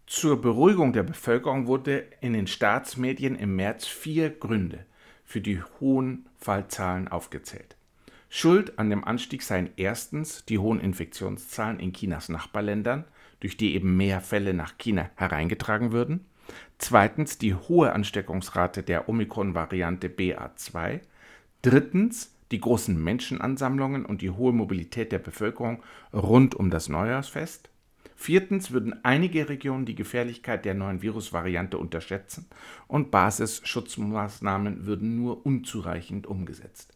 Zur 0.07 0.41
Beruhigung 0.41 0.93
der 0.93 1.03
Bevölkerung 1.03 1.67
wurde 1.67 2.05
in 2.21 2.33
den 2.33 2.47
Staatsmedien 2.47 3.35
im 3.35 3.57
März 3.57 3.87
vier 3.87 4.31
Gründe 4.31 4.87
für 5.25 5.41
die 5.41 5.61
hohen 5.81 6.27
Fallzahlen 6.39 7.09
aufgezählt. 7.09 7.77
Schuld 8.29 8.79
an 8.79 8.89
dem 8.89 9.03
Anstieg 9.03 9.43
seien 9.43 9.71
erstens 9.77 10.45
die 10.45 10.59
hohen 10.59 10.79
Infektionszahlen 10.79 11.81
in 11.81 11.93
Chinas 11.93 12.29
Nachbarländern, 12.29 13.05
durch 13.41 13.57
die 13.57 13.75
eben 13.75 13.97
mehr 13.97 14.21
Fälle 14.21 14.55
nach 14.55 14.79
China 14.79 15.11
hereingetragen 15.17 15.91
würden. 15.91 16.25
Zweitens 16.79 17.39
die 17.39 17.55
hohe 17.55 17.93
Ansteckungsrate 17.93 18.85
der 18.85 19.09
Omikron-Variante 19.09 20.07
BA2. 20.09 21.01
Drittens 21.63 22.33
die 22.53 22.61
großen 22.61 23.03
Menschenansammlungen 23.03 24.07
und 24.07 24.23
die 24.23 24.31
hohe 24.31 24.53
Mobilität 24.53 25.11
der 25.11 25.19
Bevölkerung 25.19 25.83
rund 26.13 26.55
um 26.55 26.71
das 26.71 26.89
Neujahrsfest. 26.89 27.71
Viertens 28.17 28.71
würden 28.71 29.05
einige 29.05 29.49
Regionen 29.49 29.85
die 29.85 29.95
Gefährlichkeit 29.95 30.65
der 30.65 30.75
neuen 30.75 31.03
Virusvariante 31.03 31.79
unterschätzen 31.79 32.47
und 32.89 33.11
Basisschutzmaßnahmen 33.11 34.87
würden 34.87 35.17
nur 35.17 35.45
unzureichend 35.45 36.27
umgesetzt. 36.27 36.95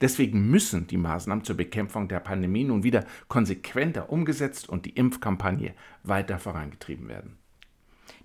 Deswegen 0.00 0.48
müssen 0.50 0.86
die 0.86 0.98
Maßnahmen 0.98 1.44
zur 1.44 1.56
Bekämpfung 1.56 2.06
der 2.06 2.20
Pandemie 2.20 2.64
nun 2.64 2.84
wieder 2.84 3.04
konsequenter 3.28 4.10
umgesetzt 4.10 4.68
und 4.68 4.84
die 4.84 4.90
Impfkampagne 4.90 5.74
weiter 6.04 6.38
vorangetrieben 6.38 7.08
werden. 7.08 7.38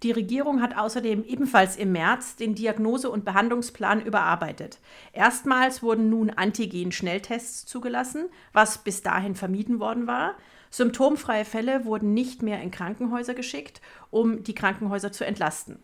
Die 0.03 0.11
Regierung 0.11 0.61
hat 0.61 0.77
außerdem 0.77 1.23
ebenfalls 1.23 1.77
im 1.77 1.93
März 1.93 2.35
den 2.35 2.55
Diagnose- 2.55 3.09
und 3.09 3.23
Behandlungsplan 3.23 4.05
überarbeitet. 4.05 4.79
Erstmals 5.13 5.81
wurden 5.81 6.09
nun 6.09 6.29
Antigen-Schnelltests 6.29 7.65
zugelassen, 7.65 8.25
was 8.51 8.79
bis 8.79 9.01
dahin 9.01 9.33
vermieden 9.33 9.79
worden 9.79 10.05
war. 10.05 10.35
Symptomfreie 10.73 11.45
Fälle 11.45 11.85
wurden 11.85 12.15
nicht 12.15 12.41
mehr 12.41 12.59
in 12.63 12.71
Krankenhäuser 12.71 13.35
geschickt, 13.35 13.79
um 14.09 14.43
die 14.43 14.55
Krankenhäuser 14.55 15.11
zu 15.11 15.23
entlasten. 15.23 15.77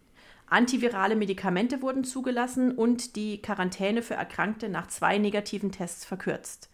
Antivirale 0.47 1.15
Medikamente 1.15 1.83
wurden 1.83 2.03
zugelassen 2.03 2.71
und 2.71 3.15
die 3.15 3.39
Quarantäne 3.39 4.01
für 4.01 4.15
Erkrankte 4.15 4.67
nach 4.67 4.87
zwei 4.87 5.19
negativen 5.19 5.71
Tests 5.71 6.05
verkürzt. 6.05 6.71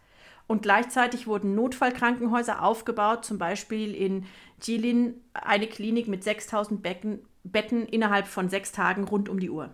Und 0.47 0.61
gleichzeitig 0.61 1.27
wurden 1.27 1.55
Notfallkrankenhäuser 1.55 2.63
aufgebaut, 2.63 3.25
zum 3.25 3.37
Beispiel 3.37 3.93
in 3.93 4.23
Jilin 4.61 5.15
eine 5.33 5.67
Klinik 5.67 6.07
mit 6.07 6.23
6000 6.23 6.81
Betten, 6.81 7.19
Betten 7.43 7.85
innerhalb 7.85 8.27
von 8.27 8.47
sechs 8.47 8.71
Tagen 8.71 9.03
rund 9.03 9.27
um 9.27 9.41
die 9.41 9.49
Uhr. 9.49 9.71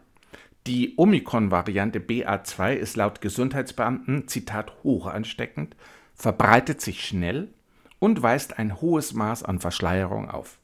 Die 0.66 0.96
Omikron-Variante 0.98 2.00
BA2 2.00 2.74
ist 2.74 2.96
laut 2.96 3.22
Gesundheitsbeamten, 3.22 4.28
Zitat, 4.28 4.74
hoch 4.84 5.06
ansteckend, 5.06 5.76
verbreitet 6.16 6.82
sich 6.82 7.06
schnell 7.06 7.50
und 8.02 8.24
weist 8.24 8.58
ein 8.58 8.82
hohes 8.82 9.14
Maß 9.14 9.44
an 9.44 9.60
Verschleierung 9.60 10.30
auf. 10.30 10.58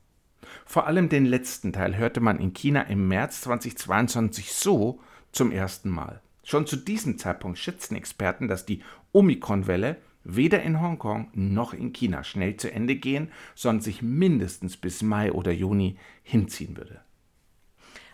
Vor 0.66 0.88
allem 0.88 1.08
den 1.08 1.24
letzten 1.26 1.72
Teil 1.72 1.96
hörte 1.96 2.20
man 2.20 2.40
in 2.40 2.54
China 2.54 2.82
im 2.82 3.08
März 3.08 3.42
2022 3.42 4.52
so 4.52 5.00
zum 5.32 5.52
ersten 5.52 5.90
Mal. 5.90 6.20
Schon 6.44 6.66
zu 6.66 6.76
diesem 6.76 7.20
Zeitpunkt 7.20 7.60
schätzten 7.60 7.96
Experten, 7.96 8.48
dass 8.48 8.66
die 8.66 8.82
Omikron-Welle 9.14 9.98
weder 10.24 10.64
in 10.64 10.82
Hongkong 10.82 11.30
noch 11.34 11.74
in 11.74 11.94
China 11.94 12.24
schnell 12.24 12.58
zu 12.58 12.72
Ende 12.72 12.96
gehen, 12.96 13.32
sondern 13.54 13.82
sich 13.82 14.02
mindestens 14.02 14.76
bis 14.76 15.04
Mai 15.04 15.32
oder 15.32 15.52
Juni 15.52 15.98
hinziehen 16.24 16.76
würde. 16.76 17.02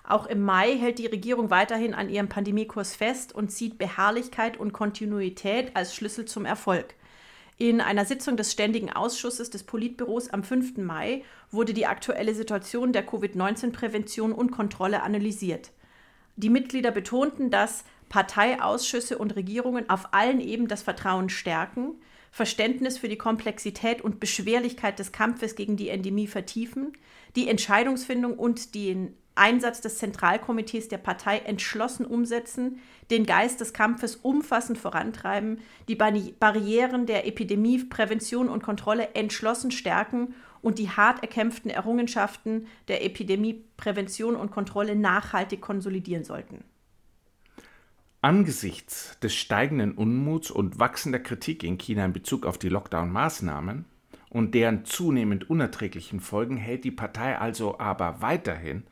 Auch 0.03 0.25
im 0.25 0.41
Mai 0.41 0.77
hält 0.77 0.99
die 0.99 1.07
Regierung 1.07 1.49
weiterhin 1.49 1.93
an 1.93 2.09
ihrem 2.09 2.27
Pandemiekurs 2.27 2.93
fest 2.93 3.33
und 3.33 3.53
sieht 3.53 3.77
Beharrlichkeit 3.77 4.57
und 4.57 4.73
Kontinuität 4.73 5.71
als 5.77 5.95
Schlüssel 5.95 6.25
zum 6.25 6.43
Erfolg. 6.43 6.95
In 7.57 7.81
einer 7.81 8.05
Sitzung 8.05 8.35
des 8.35 8.51
Ständigen 8.51 8.91
Ausschusses 8.91 9.49
des 9.49 9.63
Politbüros 9.63 10.29
am 10.29 10.43
5. 10.43 10.77
Mai 10.77 11.23
wurde 11.51 11.73
die 11.73 11.85
aktuelle 11.85 12.33
Situation 12.33 12.93
der 12.93 13.05
Covid-19-Prävention 13.05 14.31
und 14.31 14.51
Kontrolle 14.51 15.03
analysiert. 15.03 15.71
Die 16.35 16.49
Mitglieder 16.49 16.91
betonten, 16.91 17.51
dass 17.51 17.83
Parteiausschüsse 18.09 19.17
und 19.17 19.35
Regierungen 19.35 19.89
auf 19.89 20.13
allen 20.13 20.39
Ebenen 20.39 20.67
das 20.67 20.81
Vertrauen 20.81 21.29
stärken, 21.29 21.95
Verständnis 22.31 22.97
für 22.97 23.09
die 23.09 23.17
Komplexität 23.17 24.01
und 24.01 24.19
Beschwerlichkeit 24.19 24.97
des 24.97 25.11
Kampfes 25.11 25.55
gegen 25.55 25.77
die 25.77 25.89
Endemie 25.89 26.25
vertiefen, 26.25 26.93
die 27.35 27.47
Entscheidungsfindung 27.47 28.37
und 28.37 28.73
den 28.73 29.15
Einsatz 29.35 29.81
des 29.81 29.97
Zentralkomitees 29.97 30.87
der 30.87 30.97
Partei 30.97 31.39
entschlossen 31.39 32.05
umsetzen, 32.05 32.79
den 33.09 33.25
Geist 33.25 33.61
des 33.61 33.73
Kampfes 33.73 34.15
umfassend 34.15 34.77
vorantreiben, 34.77 35.59
die 35.87 35.95
Barrieren 35.95 37.05
der 37.05 37.27
Epidemieprävention 37.27 38.49
und 38.49 38.63
Kontrolle 38.63 39.09
entschlossen 39.15 39.71
stärken 39.71 40.35
und 40.61 40.79
die 40.79 40.89
hart 40.89 41.21
erkämpften 41.21 41.69
Errungenschaften 41.69 42.67
der 42.87 43.03
Epidemieprävention 43.05 44.35
und 44.35 44.51
Kontrolle 44.51 44.95
nachhaltig 44.95 45.61
konsolidieren 45.61 46.23
sollten. 46.23 46.63
Angesichts 48.21 49.19
des 49.19 49.35
steigenden 49.35 49.91
Unmuts 49.93 50.49
und 50.49 50.79
wachsender 50.79 51.19
Kritik 51.19 51.61
in 51.63 51.77
China 51.77 52.05
in 52.05 52.13
Bezug 52.13 52.45
auf 52.45 52.57
die 52.57 52.69
Lockdown-Maßnahmen 52.69 53.83
und 54.29 54.55
deren 54.55 54.85
zunehmend 54.85 55.49
unerträglichen 55.49 56.21
Folgen 56.21 56.55
hält 56.55 56.85
die 56.85 56.91
Partei 56.91 57.37
also 57.37 57.79
aber 57.79 58.21
weiterhin 58.21 58.83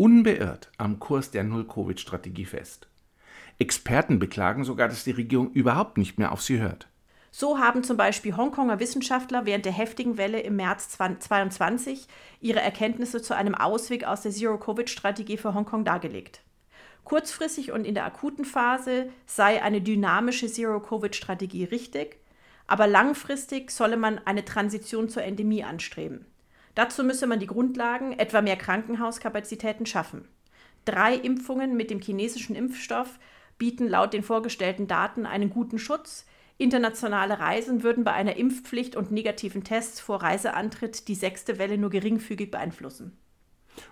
unbeirrt 0.00 0.72
am 0.78 0.98
Kurs 0.98 1.30
der 1.30 1.44
Null-Covid-Strategie 1.44 2.46
fest. 2.46 2.88
Experten 3.58 4.18
beklagen 4.18 4.64
sogar, 4.64 4.88
dass 4.88 5.04
die 5.04 5.10
Regierung 5.10 5.52
überhaupt 5.52 5.98
nicht 5.98 6.18
mehr 6.18 6.32
auf 6.32 6.40
sie 6.40 6.58
hört. 6.58 6.88
So 7.30 7.58
haben 7.58 7.84
zum 7.84 7.98
Beispiel 7.98 8.34
Hongkonger 8.34 8.80
Wissenschaftler 8.80 9.44
während 9.44 9.66
der 9.66 9.72
heftigen 9.72 10.16
Welle 10.16 10.40
im 10.40 10.56
März 10.56 10.88
2022 10.88 12.08
ihre 12.40 12.60
Erkenntnisse 12.60 13.20
zu 13.20 13.36
einem 13.36 13.54
Ausweg 13.54 14.04
aus 14.04 14.22
der 14.22 14.32
Zero-Covid-Strategie 14.32 15.36
für 15.36 15.52
Hongkong 15.52 15.84
dargelegt. 15.84 16.40
Kurzfristig 17.04 17.70
und 17.70 17.84
in 17.84 17.94
der 17.94 18.06
akuten 18.06 18.46
Phase 18.46 19.10
sei 19.26 19.62
eine 19.62 19.82
dynamische 19.82 20.46
Zero-Covid-Strategie 20.46 21.64
richtig, 21.64 22.16
aber 22.66 22.86
langfristig 22.86 23.70
solle 23.70 23.98
man 23.98 24.18
eine 24.24 24.46
Transition 24.46 25.10
zur 25.10 25.24
Endemie 25.24 25.62
anstreben. 25.62 26.24
Dazu 26.74 27.04
müsse 27.04 27.26
man 27.26 27.40
die 27.40 27.46
Grundlagen, 27.46 28.12
etwa 28.12 28.42
mehr 28.42 28.56
Krankenhauskapazitäten, 28.56 29.86
schaffen. 29.86 30.28
Drei 30.84 31.14
Impfungen 31.14 31.76
mit 31.76 31.90
dem 31.90 32.00
chinesischen 32.00 32.56
Impfstoff 32.56 33.18
bieten 33.58 33.88
laut 33.88 34.12
den 34.12 34.22
vorgestellten 34.22 34.86
Daten 34.86 35.26
einen 35.26 35.50
guten 35.50 35.78
Schutz. 35.78 36.26
Internationale 36.58 37.38
Reisen 37.38 37.82
würden 37.82 38.04
bei 38.04 38.12
einer 38.12 38.36
Impfpflicht 38.36 38.96
und 38.96 39.10
negativen 39.10 39.64
Tests 39.64 40.00
vor 40.00 40.22
Reiseantritt 40.22 41.08
die 41.08 41.14
sechste 41.14 41.58
Welle 41.58 41.78
nur 41.78 41.90
geringfügig 41.90 42.50
beeinflussen. 42.50 43.16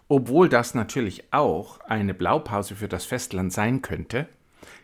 Obwohl 0.09 0.49
das 0.49 0.75
natürlich 0.75 1.33
auch 1.33 1.81
eine 1.81 2.15
Blaupause 2.15 2.75
für 2.75 2.89
das 2.89 3.05
Festland 3.05 3.53
sein 3.53 3.83
könnte, 3.83 4.29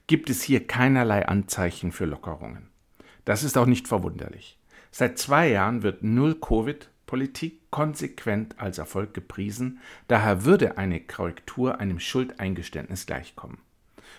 gibt 0.06 0.30
es 0.30 0.42
hier 0.42 0.66
keinerlei 0.66 1.26
Anzeichen 1.26 1.92
für 1.92 2.04
Lockerungen. 2.04 2.68
Das 3.24 3.42
ist 3.42 3.56
auch 3.56 3.66
nicht 3.66 3.88
verwunderlich. 3.88 4.58
Seit 4.90 5.18
zwei 5.18 5.48
Jahren 5.48 5.82
wird 5.82 6.02
Null 6.02 6.36
Covid 6.36 6.90
Politik 7.14 7.70
konsequent 7.70 8.58
als 8.58 8.78
Erfolg 8.78 9.14
gepriesen, 9.14 9.78
daher 10.08 10.44
würde 10.44 10.78
eine 10.78 10.98
Korrektur 10.98 11.78
einem 11.78 12.00
Schuldeingeständnis 12.00 13.06
gleichkommen. 13.06 13.58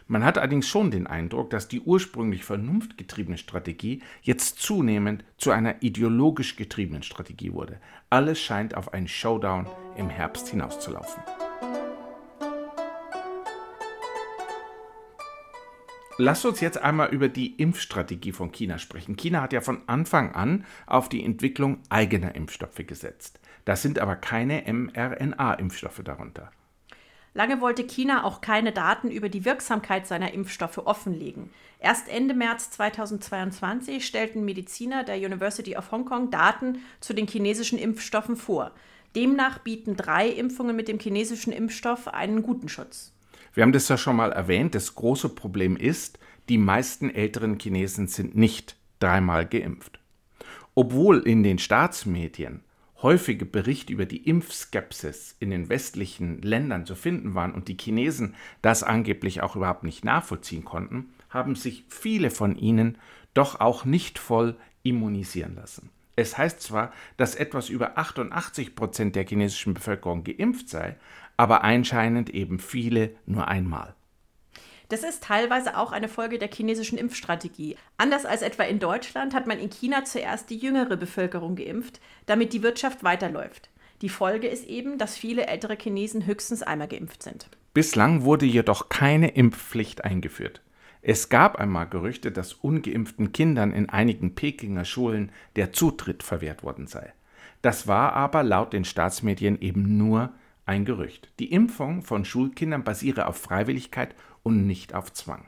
Man 0.07 0.23
hat 0.23 0.37
allerdings 0.37 0.69
schon 0.69 0.91
den 0.91 1.05
Eindruck, 1.05 1.49
dass 1.49 1.67
die 1.67 1.81
ursprünglich 1.81 2.45
vernunftgetriebene 2.45 3.37
Strategie 3.37 4.01
jetzt 4.21 4.59
zunehmend 4.59 5.25
zu 5.37 5.51
einer 5.51 5.83
ideologisch 5.83 6.55
getriebenen 6.55 7.03
Strategie 7.03 7.51
wurde. 7.51 7.81
Alles 8.09 8.39
scheint 8.39 8.77
auf 8.77 8.93
einen 8.93 9.09
Showdown 9.09 9.67
im 9.97 10.09
Herbst 10.09 10.47
hinauszulaufen. 10.47 11.21
Lass 16.17 16.45
uns 16.45 16.61
jetzt 16.61 16.77
einmal 16.77 17.09
über 17.13 17.27
die 17.27 17.55
Impfstrategie 17.55 18.31
von 18.31 18.53
China 18.53 18.77
sprechen. 18.77 19.17
China 19.17 19.41
hat 19.41 19.51
ja 19.51 19.59
von 19.59 19.81
Anfang 19.87 20.33
an 20.33 20.65
auf 20.87 21.09
die 21.09 21.23
Entwicklung 21.23 21.79
eigener 21.89 22.35
Impfstoffe 22.35 22.87
gesetzt. 22.87 23.41
Das 23.65 23.81
sind 23.81 23.99
aber 23.99 24.15
keine 24.15 24.63
mRNA-Impfstoffe 24.71 26.01
darunter. 26.05 26.51
Lange 27.33 27.59
wollte 27.59 27.85
China 27.85 28.23
auch 28.23 28.39
keine 28.39 28.71
Daten 28.71 29.11
über 29.11 29.27
die 29.27 29.43
Wirksamkeit 29.43 30.07
seiner 30.07 30.33
Impfstoffe 30.33 30.77
offenlegen. 30.77 31.49
Erst 31.79 32.07
Ende 32.07 32.33
März 32.33 32.71
2022 32.71 34.05
stellten 34.05 34.45
Mediziner 34.45 35.03
der 35.03 35.17
University 35.17 35.75
of 35.75 35.91
Hong 35.91 36.05
Kong 36.05 36.31
Daten 36.31 36.79
zu 37.01 37.13
den 37.13 37.27
chinesischen 37.27 37.77
Impfstoffen 37.77 38.37
vor. 38.37 38.71
Demnach 39.17 39.59
bieten 39.59 39.97
drei 39.97 40.29
Impfungen 40.29 40.77
mit 40.77 40.87
dem 40.87 40.97
chinesischen 40.97 41.51
Impfstoff 41.51 42.07
einen 42.07 42.41
guten 42.41 42.69
Schutz. 42.69 43.14
Wir 43.55 43.63
haben 43.63 43.71
das 43.71 43.87
ja 43.87 43.97
schon 43.97 44.17
mal 44.17 44.33
erwähnt. 44.33 44.75
Das 44.75 44.95
große 44.95 45.29
Problem 45.29 45.77
ist, 45.77 46.19
die 46.49 46.57
meisten 46.57 47.09
älteren 47.09 47.57
Chinesen 47.57 48.07
sind 48.07 48.35
nicht 48.35 48.75
dreimal 48.99 49.45
geimpft. 49.45 49.99
Obwohl 50.75 51.19
in 51.19 51.41
den 51.41 51.57
Staatsmedien 51.57 52.65
häufige 53.01 53.45
Berichte 53.45 53.93
über 53.93 54.05
die 54.05 54.27
Impfskepsis 54.27 55.37
in 55.39 55.51
den 55.51 55.69
westlichen 55.69 56.41
Ländern 56.41 56.85
zu 56.85 56.95
finden 56.95 57.33
waren 57.33 57.53
und 57.53 57.69
die 57.69 57.77
Chinesen 57.79 58.35
das 58.61 58.83
angeblich 58.83 59.41
auch 59.41 59.55
überhaupt 59.55 59.83
nicht 59.83 60.03
nachvollziehen 60.03 60.65
konnten, 60.65 61.13
haben 61.29 61.55
sich 61.55 61.85
viele 61.87 62.31
von 62.31 62.57
ihnen 62.57 62.97
doch 63.33 63.61
auch 63.61 63.85
nicht 63.85 64.19
voll 64.19 64.57
immunisieren 64.83 65.55
lassen. 65.55 65.91
Es 66.17 66.37
heißt 66.37 66.61
zwar, 66.61 66.93
dass 67.17 67.35
etwas 67.35 67.69
über 67.69 67.97
88 67.97 68.75
Prozent 68.75 69.15
der 69.15 69.25
chinesischen 69.25 69.73
Bevölkerung 69.73 70.23
geimpft 70.23 70.69
sei, 70.69 70.95
aber 71.37 71.63
anscheinend 71.63 72.29
eben 72.29 72.59
viele 72.59 73.15
nur 73.25 73.47
einmal. 73.47 73.95
Das 74.89 75.03
ist 75.03 75.23
teilweise 75.23 75.77
auch 75.77 75.91
eine 75.91 76.07
Folge 76.07 76.37
der 76.37 76.49
chinesischen 76.51 76.97
Impfstrategie. 76.97 77.75
Anders 77.97 78.25
als 78.25 78.41
etwa 78.41 78.63
in 78.63 78.79
Deutschland 78.79 79.33
hat 79.33 79.47
man 79.47 79.59
in 79.59 79.69
China 79.69 80.05
zuerst 80.05 80.49
die 80.49 80.57
jüngere 80.57 80.95
Bevölkerung 80.95 81.55
geimpft, 81.55 81.99
damit 82.27 82.53
die 82.53 82.61
Wirtschaft 82.61 83.03
weiterläuft. 83.03 83.69
Die 84.01 84.09
Folge 84.09 84.47
ist 84.47 84.67
eben, 84.67 84.97
dass 84.97 85.17
viele 85.17 85.47
ältere 85.47 85.77
Chinesen 85.79 86.25
höchstens 86.25 86.61
einmal 86.61 86.87
geimpft 86.87 87.23
sind. 87.23 87.49
Bislang 87.73 88.23
wurde 88.23 88.45
jedoch 88.45 88.89
keine 88.89 89.29
Impfpflicht 89.29 90.03
eingeführt. 90.03 90.61
Es 91.01 91.29
gab 91.29 91.57
einmal 91.57 91.87
Gerüchte, 91.87 92.31
dass 92.31 92.53
ungeimpften 92.53 93.31
Kindern 93.31 93.71
in 93.71 93.89
einigen 93.89 94.35
Pekinger 94.35 94.85
Schulen 94.85 95.31
der 95.55 95.71
Zutritt 95.71 96.23
verwehrt 96.23 96.63
worden 96.63 96.87
sei. 96.87 97.13
Das 97.61 97.87
war 97.87 98.13
aber 98.13 98.43
laut 98.43 98.73
den 98.73 98.85
Staatsmedien 98.85 99.59
eben 99.61 99.97
nur 99.97 100.33
ein 100.65 100.85
Gerücht. 100.85 101.31
Die 101.39 101.51
Impfung 101.51 102.01
von 102.01 102.25
Schulkindern 102.25 102.83
basiere 102.83 103.27
auf 103.27 103.37
Freiwilligkeit 103.37 104.15
und 104.43 104.65
nicht 104.65 104.93
auf 104.93 105.13
Zwang. 105.13 105.47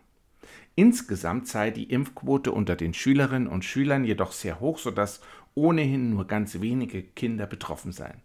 Insgesamt 0.75 1.47
sei 1.47 1.71
die 1.71 1.89
Impfquote 1.91 2.51
unter 2.51 2.75
den 2.75 2.93
Schülerinnen 2.93 3.47
und 3.47 3.65
Schülern 3.65 4.03
jedoch 4.03 4.31
sehr 4.31 4.59
hoch, 4.59 4.77
sodass 4.77 5.21
ohnehin 5.55 6.12
nur 6.12 6.27
ganz 6.27 6.62
wenige 6.62 7.01
Kinder 7.01 7.47
betroffen 7.47 7.91
seien. 7.91 8.21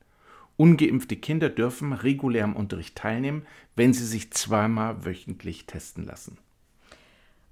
Ungeimpfte 0.58 1.16
Kinder 1.16 1.48
dürfen 1.48 1.94
regulär 1.94 2.44
am 2.44 2.54
Unterricht 2.54 2.94
teilnehmen, 2.94 3.46
wenn 3.74 3.94
sie 3.94 4.04
sich 4.04 4.30
zweimal 4.32 5.06
wöchentlich 5.06 5.66
testen 5.66 6.04
lassen. 6.04 6.36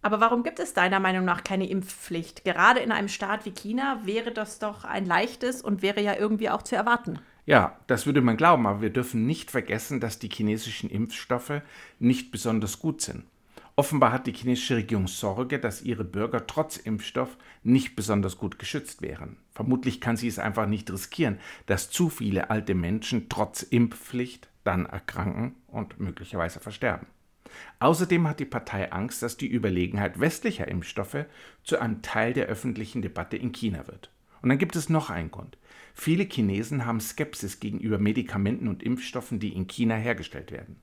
Aber 0.02 0.20
warum 0.20 0.42
gibt 0.42 0.61
es 0.61 0.75
deiner 0.75 1.00
Meinung 1.00 1.25
nach 1.25 1.44
keine 1.44 1.68
Impfpflicht? 1.68 2.44
Gerade 2.44 2.80
in 2.80 2.92
einem 2.92 3.09
Staat 3.09 3.44
wie 3.44 3.50
China 3.52 4.00
wäre 4.04 4.32
das 4.32 4.59
doch 4.59 4.85
ein 4.85 5.04
leichtes 5.06 5.62
und 5.62 5.82
wäre 5.82 6.00
ja 6.00 6.14
irgendwie 6.14 6.50
auch 6.50 6.62
zu 6.62 6.76
erwarten. 6.76 7.18
Ja, 7.50 7.76
das 7.88 8.07
würde 8.07 8.21
man 8.21 8.37
glauben, 8.37 8.64
aber 8.64 8.80
wir 8.80 8.90
dürfen 8.90 9.26
nicht 9.26 9.50
vergessen, 9.50 9.99
dass 9.99 10.21
die 10.21 10.28
chinesischen 10.28 10.88
Impfstoffe 10.88 11.62
nicht 11.99 12.30
besonders 12.30 12.78
gut 12.78 13.00
sind. 13.00 13.25
Offenbar 13.75 14.12
hat 14.12 14.28
die 14.28 14.33
chinesische 14.33 14.76
Regierung 14.76 15.09
Sorge, 15.09 15.59
dass 15.59 15.83
ihre 15.83 16.04
Bürger 16.04 16.47
trotz 16.47 16.76
Impfstoff 16.76 17.37
nicht 17.64 17.97
besonders 17.97 18.38
gut 18.38 18.61
geschützt 18.61 19.02
wären. 19.02 19.37
Vermutlich 19.50 20.00
kann 20.00 20.16
sie 20.16 20.28
es 20.28 20.38
einfach 20.38 20.69
nicht 20.69 20.92
riskieren, 20.92 21.40
dass 21.66 21.90
zu 21.90 22.09
viele 22.09 22.50
alte 22.50 22.76
Menschen 22.76 23.28
trotz 23.28 23.62
Impfpflicht 23.62 24.49
dann 24.62 24.87
erkranken 24.87 25.57
und 25.66 25.99
möglicherweise 25.99 26.61
versterben. 26.61 27.09
Außerdem 27.80 28.28
hat 28.28 28.38
die 28.38 28.45
Partei 28.45 28.92
Angst, 28.92 29.25
dass 29.25 29.37
die 29.37 29.49
Überlegenheit 29.49 30.21
westlicher 30.21 30.69
Impfstoffe 30.69 31.25
zu 31.64 31.80
einem 31.80 32.00
Teil 32.00 32.33
der 32.33 32.47
öffentlichen 32.47 33.02
Debatte 33.02 33.37
in 33.37 33.50
China 33.50 33.88
wird. 33.88 34.12
Und 34.40 34.50
dann 34.50 34.59
gibt 34.59 34.76
es 34.76 34.88
noch 34.88 35.11
einen 35.11 35.33
Grund. 35.33 35.57
Viele 35.94 36.25
Chinesen 36.25 36.87
haben 36.87 37.00
Skepsis 37.00 37.61
gegenüber 37.61 37.99
Medikamenten 37.99 38.68
und 38.68 38.82
Impfstoffen, 38.82 39.38
die 39.40 39.52
in 39.52 39.66
China 39.66 39.97
hergestellt 39.97 40.50
werden. 40.50 40.76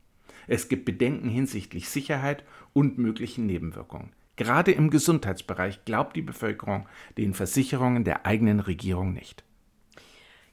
Es 0.47 0.69
gibt 0.69 0.85
Bedenken 0.85 1.29
hinsichtlich 1.29 1.89
Sicherheit 1.89 2.43
und 2.73 2.97
möglichen 2.97 3.45
Nebenwirkungen. 3.45 4.13
Gerade 4.37 4.71
im 4.71 4.89
Gesundheitsbereich 4.89 5.83
glaubt 5.83 6.15
die 6.15 6.21
Bevölkerung 6.21 6.87
den 7.17 7.33
Versicherungen 7.33 8.03
der 8.03 8.25
eigenen 8.25 8.59
Regierung 8.59 9.13
nicht. 9.13 9.43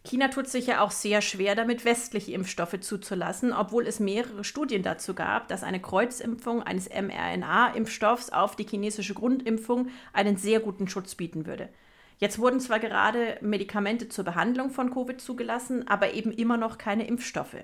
China 0.06 0.28
tut 0.28 0.48
sich 0.48 0.66
ja 0.66 0.82
auch 0.82 0.90
sehr 0.90 1.22
schwer 1.22 1.54
damit, 1.54 1.86
westliche 1.86 2.32
Impfstoffe 2.32 2.78
zuzulassen, 2.80 3.54
obwohl 3.54 3.86
es 3.86 4.00
mehrere 4.00 4.44
Studien 4.44 4.82
dazu 4.82 5.14
gab, 5.14 5.48
dass 5.48 5.62
eine 5.62 5.80
Kreuzimpfung 5.80 6.62
eines 6.62 6.90
mRNA-Impfstoffs 6.90 8.28
auf 8.30 8.54
die 8.54 8.66
chinesische 8.66 9.14
Grundimpfung 9.14 9.88
einen 10.12 10.36
sehr 10.36 10.60
guten 10.60 10.88
Schutz 10.88 11.14
bieten 11.14 11.46
würde. 11.46 11.70
Jetzt 12.18 12.38
wurden 12.38 12.60
zwar 12.60 12.78
gerade 12.78 13.38
Medikamente 13.40 14.08
zur 14.08 14.24
Behandlung 14.24 14.70
von 14.70 14.92
Covid 14.92 15.20
zugelassen, 15.20 15.86
aber 15.88 16.14
eben 16.14 16.32
immer 16.32 16.56
noch 16.56 16.78
keine 16.78 17.06
Impfstoffe. 17.06 17.56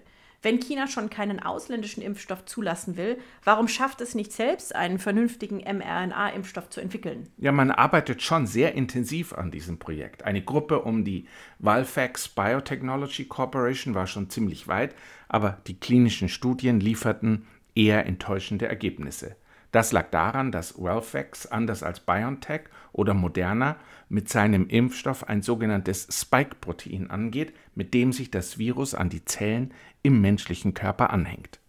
Wenn 0.43 0.59
China 0.59 0.87
schon 0.87 1.11
keinen 1.11 1.41
ausländischen 1.41 2.03
Impfstoff 2.03 2.47
zulassen 2.47 2.97
will, 2.97 3.19
warum 3.45 3.69
schafft 3.69 4.01
es 4.01 4.15
nicht 4.15 4.33
selbst, 4.33 4.75
einen 4.75 4.99
vernünftigen 4.99 5.59
mRNA-Impfstoff 5.59 6.71
zu 6.71 6.81
entwickeln? 6.81 7.29
Ja, 7.37 7.53
man 7.53 7.71
arbeitet 7.71 8.23
schon 8.23 8.47
sehr 8.47 8.75
intensiv 8.75 9.35
an 9.35 9.51
diesem 9.51 9.79
Projekt. 9.79 10.25
Eine 10.25 10.43
Gruppe 10.43 10.81
um 10.81 11.05
die 11.05 11.27
Valfax 11.59 12.29
Biotechnology 12.29 13.27
Corporation 13.27 13.95
war 13.95 14.07
schon 14.07 14.31
ziemlich 14.31 14.67
weit, 14.67 14.95
aber 15.29 15.59
die 15.67 15.79
klinischen 15.79 16.31
Studien 16.31 16.81
lieferten 16.81 17.47
eher 17.75 18.07
enttäuschende 18.07 18.67
Ergebnisse. 18.67 19.37
Das 19.73 19.93
lag 19.93 20.11
daran, 20.11 20.51
dass 20.51 20.83
Valfax, 20.83 21.47
anders 21.47 21.83
als 21.83 22.01
BioNTech 22.01 22.63
oder 22.93 23.15
Moderna, 23.15 23.77
mit 24.09 24.29
seinem 24.29 24.67
Impfstoff 24.67 25.29
ein 25.29 25.43
sogenanntes 25.43 26.09
Spike-Protein 26.11 27.11
angeht, 27.11 27.55
mit 27.75 27.95
dem 27.95 28.13
sich 28.13 28.31
das 28.31 28.59
Virus 28.59 28.95
an 28.95 29.11
die 29.11 29.25
Zellen 29.25 29.73
im 30.03 30.21
menschlichen 30.21 30.75
Körper 30.75 31.11
anhängt. 31.11 31.61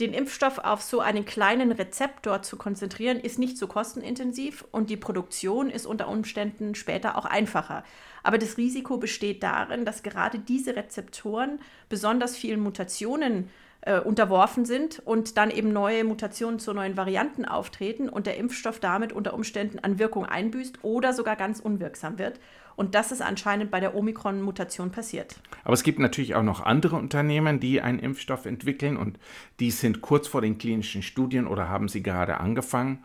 Den 0.00 0.14
Impfstoff 0.14 0.58
auf 0.58 0.82
so 0.82 1.00
einen 1.00 1.24
kleinen 1.24 1.70
Rezeptor 1.70 2.42
zu 2.42 2.56
konzentrieren, 2.56 3.20
ist 3.20 3.38
nicht 3.38 3.56
so 3.56 3.66
kostenintensiv 3.66 4.64
und 4.70 4.90
die 4.90 4.96
Produktion 4.96 5.70
ist 5.70 5.86
unter 5.86 6.08
Umständen 6.08 6.74
später 6.74 7.16
auch 7.16 7.26
einfacher. 7.26 7.84
Aber 8.22 8.38
das 8.38 8.56
Risiko 8.56 8.96
besteht 8.96 9.42
darin, 9.42 9.84
dass 9.84 10.02
gerade 10.02 10.38
diese 10.38 10.76
Rezeptoren 10.76 11.60
besonders 11.88 12.36
vielen 12.36 12.60
Mutationen 12.60 13.50
äh, 13.82 13.98
unterworfen 13.98 14.64
sind 14.64 15.00
und 15.04 15.36
dann 15.36 15.50
eben 15.50 15.72
neue 15.72 16.04
Mutationen 16.04 16.58
zu 16.58 16.72
neuen 16.72 16.96
Varianten 16.96 17.44
auftreten 17.44 18.08
und 18.08 18.26
der 18.26 18.36
Impfstoff 18.36 18.78
damit 18.78 19.12
unter 19.12 19.34
Umständen 19.34 19.80
an 19.80 19.98
Wirkung 19.98 20.24
einbüßt 20.24 20.78
oder 20.82 21.12
sogar 21.12 21.36
ganz 21.36 21.60
unwirksam 21.60 22.18
wird. 22.18 22.38
Und 22.76 22.94
das 22.94 23.12
ist 23.12 23.20
anscheinend 23.20 23.70
bei 23.70 23.80
der 23.80 23.94
Omikron-Mutation 23.94 24.90
passiert. 24.92 25.36
Aber 25.64 25.74
es 25.74 25.82
gibt 25.82 25.98
natürlich 25.98 26.34
auch 26.34 26.42
noch 26.42 26.60
andere 26.60 26.96
Unternehmen, 26.96 27.60
die 27.60 27.80
einen 27.80 27.98
Impfstoff 27.98 28.46
entwickeln 28.46 28.96
und 28.96 29.18
die 29.60 29.70
sind 29.70 30.00
kurz 30.00 30.28
vor 30.28 30.40
den 30.40 30.58
klinischen 30.58 31.02
Studien 31.02 31.46
oder 31.46 31.68
haben 31.68 31.88
sie 31.88 32.02
gerade 32.02 32.38
angefangen. 32.38 33.04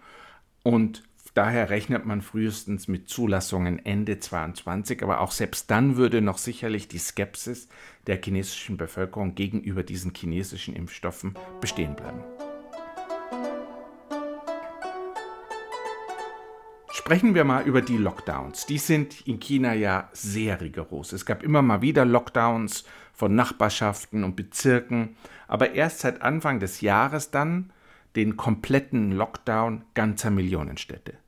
Und 0.63 1.03
Daher 1.37 1.69
rechnet 1.69 2.03
man 2.03 2.23
frühestens 2.23 2.87
mit 2.87 3.09
Zulassungen 3.09 3.77
Ende 3.85 4.17
2022, 4.17 5.03
aber 5.03 5.21
auch 5.21 5.29
selbst 5.29 5.69
dann 5.69 5.95
würde 5.95 6.19
noch 6.19 6.39
sicherlich 6.39 6.87
die 6.87 6.97
Skepsis 6.97 7.67
der 8.07 8.19
chinesischen 8.19 8.75
Bevölkerung 8.75 9.35
gegenüber 9.35 9.83
diesen 9.83 10.15
chinesischen 10.15 10.75
Impfstoffen 10.75 11.35
bestehen 11.61 11.95
bleiben. 11.95 12.23
Sprechen 16.89 17.35
wir 17.35 17.43
mal 17.43 17.67
über 17.67 17.83
die 17.83 17.97
Lockdowns. 17.97 18.65
Die 18.65 18.79
sind 18.79 19.27
in 19.27 19.39
China 19.39 19.75
ja 19.75 20.09
sehr 20.13 20.59
rigoros. 20.59 21.13
Es 21.13 21.27
gab 21.27 21.43
immer 21.43 21.61
mal 21.61 21.83
wieder 21.83 22.03
Lockdowns 22.03 22.83
von 23.13 23.35
Nachbarschaften 23.35 24.23
und 24.23 24.35
Bezirken, 24.35 25.15
aber 25.47 25.73
erst 25.75 25.99
seit 25.99 26.23
Anfang 26.23 26.59
des 26.59 26.81
Jahres 26.81 27.29
dann 27.29 27.71
den 28.15 28.37
kompletten 28.37 29.11
Lockdown 29.11 29.83
ganzer 29.93 30.31
Millionenstädte. 30.31 31.19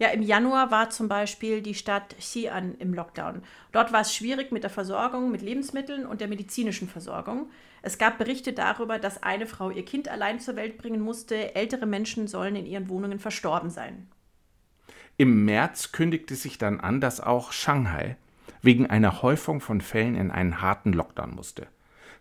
Ja, 0.00 0.08
im 0.08 0.22
Januar 0.22 0.70
war 0.70 0.88
zum 0.88 1.08
Beispiel 1.08 1.60
die 1.60 1.74
Stadt 1.74 2.16
Xi'an 2.18 2.74
im 2.78 2.94
Lockdown. 2.94 3.42
Dort 3.70 3.92
war 3.92 4.00
es 4.00 4.14
schwierig 4.14 4.50
mit 4.50 4.62
der 4.62 4.70
Versorgung 4.70 5.30
mit 5.30 5.42
Lebensmitteln 5.42 6.06
und 6.06 6.22
der 6.22 6.28
medizinischen 6.28 6.88
Versorgung. 6.88 7.50
Es 7.82 7.98
gab 7.98 8.16
Berichte 8.16 8.54
darüber, 8.54 8.98
dass 8.98 9.22
eine 9.22 9.46
Frau 9.46 9.70
ihr 9.70 9.84
Kind 9.84 10.08
allein 10.08 10.40
zur 10.40 10.56
Welt 10.56 10.78
bringen 10.78 11.02
musste. 11.02 11.54
Ältere 11.54 11.84
Menschen 11.84 12.28
sollen 12.28 12.56
in 12.56 12.64
ihren 12.64 12.88
Wohnungen 12.88 13.18
verstorben 13.18 13.68
sein. 13.68 14.08
Im 15.18 15.44
März 15.44 15.92
kündigte 15.92 16.34
sich 16.34 16.56
dann 16.56 16.80
an, 16.80 17.02
dass 17.02 17.20
auch 17.20 17.52
Shanghai 17.52 18.16
wegen 18.62 18.86
einer 18.86 19.20
Häufung 19.20 19.60
von 19.60 19.82
Fällen 19.82 20.14
in 20.14 20.30
einen 20.30 20.62
harten 20.62 20.94
Lockdown 20.94 21.34
musste. 21.34 21.66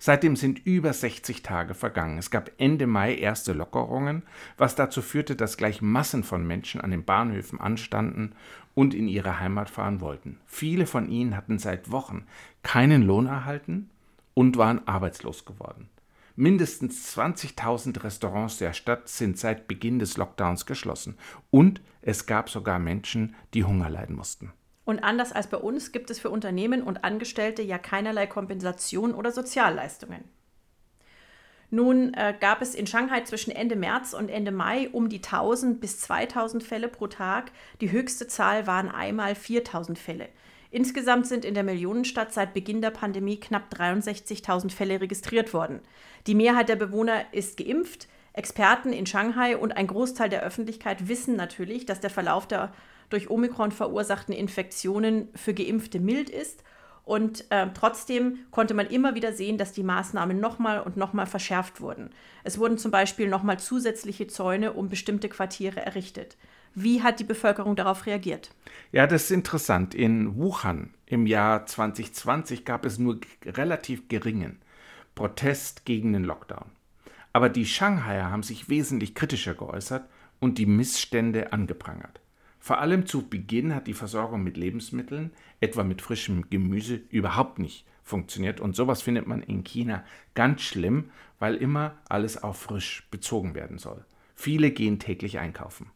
Seitdem 0.02 0.38
sind 0.38 0.66
über 0.66 0.94
60 0.94 1.44
Tage 1.44 1.74
vergangen. 1.74 2.18
Es 2.18 2.32
gab 2.32 2.52
Ende 2.58 2.88
Mai 2.88 3.16
erste 3.16 3.52
Lockerungen, 3.52 4.24
was 4.58 4.76
dazu 4.76 5.02
führte, 5.02 5.36
dass 5.36 5.58
gleich 5.58 5.82
Massen 5.82 6.24
von 6.24 6.48
Menschen 6.48 6.80
an 6.80 6.92
den 6.92 7.04
Bahnhöfen 7.04 7.60
anstanden 7.60 8.34
und 8.76 8.94
in 8.94 9.10
ihre 9.10 9.42
Heimat 9.42 9.70
fahren 9.70 10.00
wollten. 10.00 10.40
Viele 10.46 10.88
von 10.88 11.10
ihnen 11.10 11.36
hatten 11.36 11.60
seit 11.60 11.92
Wochen 11.92 12.26
keinen 12.64 13.04
Lohn 13.04 13.26
erhalten 13.26 13.90
und 14.34 14.56
waren 14.58 14.88
arbeitslos 14.88 15.44
geworden. 15.44 15.90
Mindestens 16.38 17.18
20.000 17.18 18.02
Restaurants 18.02 18.60
der 18.60 18.72
Stadt 18.72 19.10
sind 19.10 19.38
seit 19.38 19.68
Beginn 19.68 20.00
des 20.00 20.16
Lockdowns 20.16 20.66
geschlossen. 20.66 21.18
Und 21.52 21.82
es 22.02 22.26
gab 22.26 22.50
sogar 22.50 22.80
Menschen, 22.80 23.36
die 23.54 23.66
Hunger 23.66 23.90
leiden 23.90 24.16
mussten. 24.16 24.54
Und 24.90 25.04
anders 25.04 25.32
als 25.32 25.46
bei 25.46 25.58
uns 25.58 25.92
gibt 25.92 26.10
es 26.10 26.18
für 26.18 26.32
Unternehmen 26.32 26.82
und 26.82 27.04
Angestellte 27.04 27.62
ja 27.62 27.78
keinerlei 27.78 28.26
Kompensation 28.26 29.14
oder 29.14 29.32
Sozialleistungen. 29.32 30.24
Nun 31.70 32.16
äh, 32.16 32.34
gab 32.40 32.64
es 32.64 32.74
in 32.74 32.88
Shanghai 32.88 33.22
zwischen 33.22 33.52
Ende 33.52 33.76
März 33.76 34.16
und 34.16 34.30
Ende 34.30 34.50
Mai 34.50 34.90
um 34.92 35.08
die 35.08 35.18
1000 35.18 35.80
bis 35.80 36.00
2000 36.00 36.64
Fälle 36.64 36.88
pro 36.88 37.06
Tag. 37.06 37.52
Die 37.82 37.92
höchste 37.92 38.26
Zahl 38.26 38.66
waren 38.66 38.90
einmal 38.90 39.36
4000 39.36 40.00
Fälle. 40.00 40.28
Insgesamt 40.72 41.28
sind 41.28 41.46
in 41.46 41.54
der 41.54 41.64
Millionenstadt 41.64 42.34
seit 42.34 42.56
Beginn 42.56 42.82
der 42.82 42.90
Pandemie 42.90 43.40
knapp 43.40 43.72
63.000 43.72 44.72
Fälle 44.72 45.02
registriert 45.02 45.54
worden. 45.54 45.82
Die 46.26 46.34
Mehrheit 46.34 46.68
der 46.68 46.78
Bewohner 46.78 47.32
ist 47.32 47.58
geimpft. 47.58 48.08
Experten 48.34 48.92
in 48.92 49.06
Shanghai 49.06 49.56
und 49.56 49.78
ein 49.78 49.86
Großteil 49.86 50.30
der 50.30 50.42
Öffentlichkeit 50.42 51.08
wissen 51.08 51.36
natürlich, 51.36 51.86
dass 51.86 52.00
der 52.00 52.10
Verlauf 52.10 52.48
der 52.48 52.74
durch 53.10 53.30
Omikron 53.30 53.72
verursachten 53.72 54.34
Infektionen 54.34 55.30
für 55.36 55.54
Geimpfte 55.54 56.00
mild 56.00 56.30
ist. 56.30 56.64
Und 57.04 57.50
äh, 57.50 57.68
trotzdem 57.74 58.40
konnte 58.52 58.76
man 58.76 58.86
immer 58.86 59.16
wieder 59.16 59.34
sehen, 59.34 59.58
dass 59.58 59.72
die 59.72 59.84
Maßnahmen 59.84 60.40
nochmal 60.40 60.80
und 60.80 60.96
nochmal 60.96 61.26
verschärft 61.26 61.82
wurden. 61.82 62.12
Es 62.44 62.60
wurden 62.60 62.78
zum 62.78 62.92
Beispiel 62.92 63.28
nochmal 63.28 63.60
zusätzliche 63.60 64.28
Zäune 64.28 64.74
um 64.74 64.90
bestimmte 64.90 65.28
Quartiere 65.28 65.84
errichtet. 65.84 66.38
Wie 66.76 67.02
hat 67.02 67.20
die 67.20 67.24
Bevölkerung 67.24 67.76
darauf 67.76 68.06
reagiert? 68.06 68.52
Ja, 68.92 69.08
das 69.08 69.24
ist 69.24 69.32
interessant. 69.32 69.96
In 69.96 70.38
Wuhan 70.38 70.94
im 71.08 71.26
Jahr 71.26 71.66
2020 71.66 72.64
gab 72.64 72.86
es 72.86 73.00
nur 73.00 73.20
relativ 73.44 74.08
geringen 74.08 74.62
Protest 75.16 75.86
gegen 75.86 76.14
den 76.14 76.24
Lockdown. 76.24 76.70
Aber 77.34 77.50
die 77.50 77.66
Shanghaier 77.66 78.32
haben 78.32 78.44
sich 78.44 78.70
wesentlich 78.70 79.16
kritischer 79.16 79.56
geäußert 79.56 80.08
und 80.40 80.58
die 80.58 80.66
Missstände 80.66 81.52
angeprangert. 81.52 82.22
Vor 82.70 82.82
allem 82.82 83.08
zu 83.08 83.28
Beginn 83.28 83.74
hat 83.74 83.88
die 83.88 83.96
Versorgung 83.96 84.44
mit 84.44 84.56
Lebensmitteln, 84.56 85.32
etwa 85.60 85.84
mit 85.84 86.04
frischem 86.04 86.52
Gemüse, 86.52 87.02
überhaupt 87.10 87.58
nicht 87.58 87.84
funktioniert. 88.04 88.60
Und 88.60 88.76
sowas 88.76 89.02
findet 89.02 89.26
man 89.26 89.42
in 89.42 89.64
China 89.64 90.04
ganz 90.36 90.62
schlimm, 90.62 91.10
weil 91.40 91.56
immer 91.56 91.98
alles 92.10 92.44
auf 92.44 92.58
frisch 92.60 93.08
bezogen 93.10 93.56
werden 93.56 93.80
soll. 93.80 94.06
Viele 94.36 94.70
gehen 94.70 95.00
täglich 95.00 95.40
einkaufen. 95.40 95.90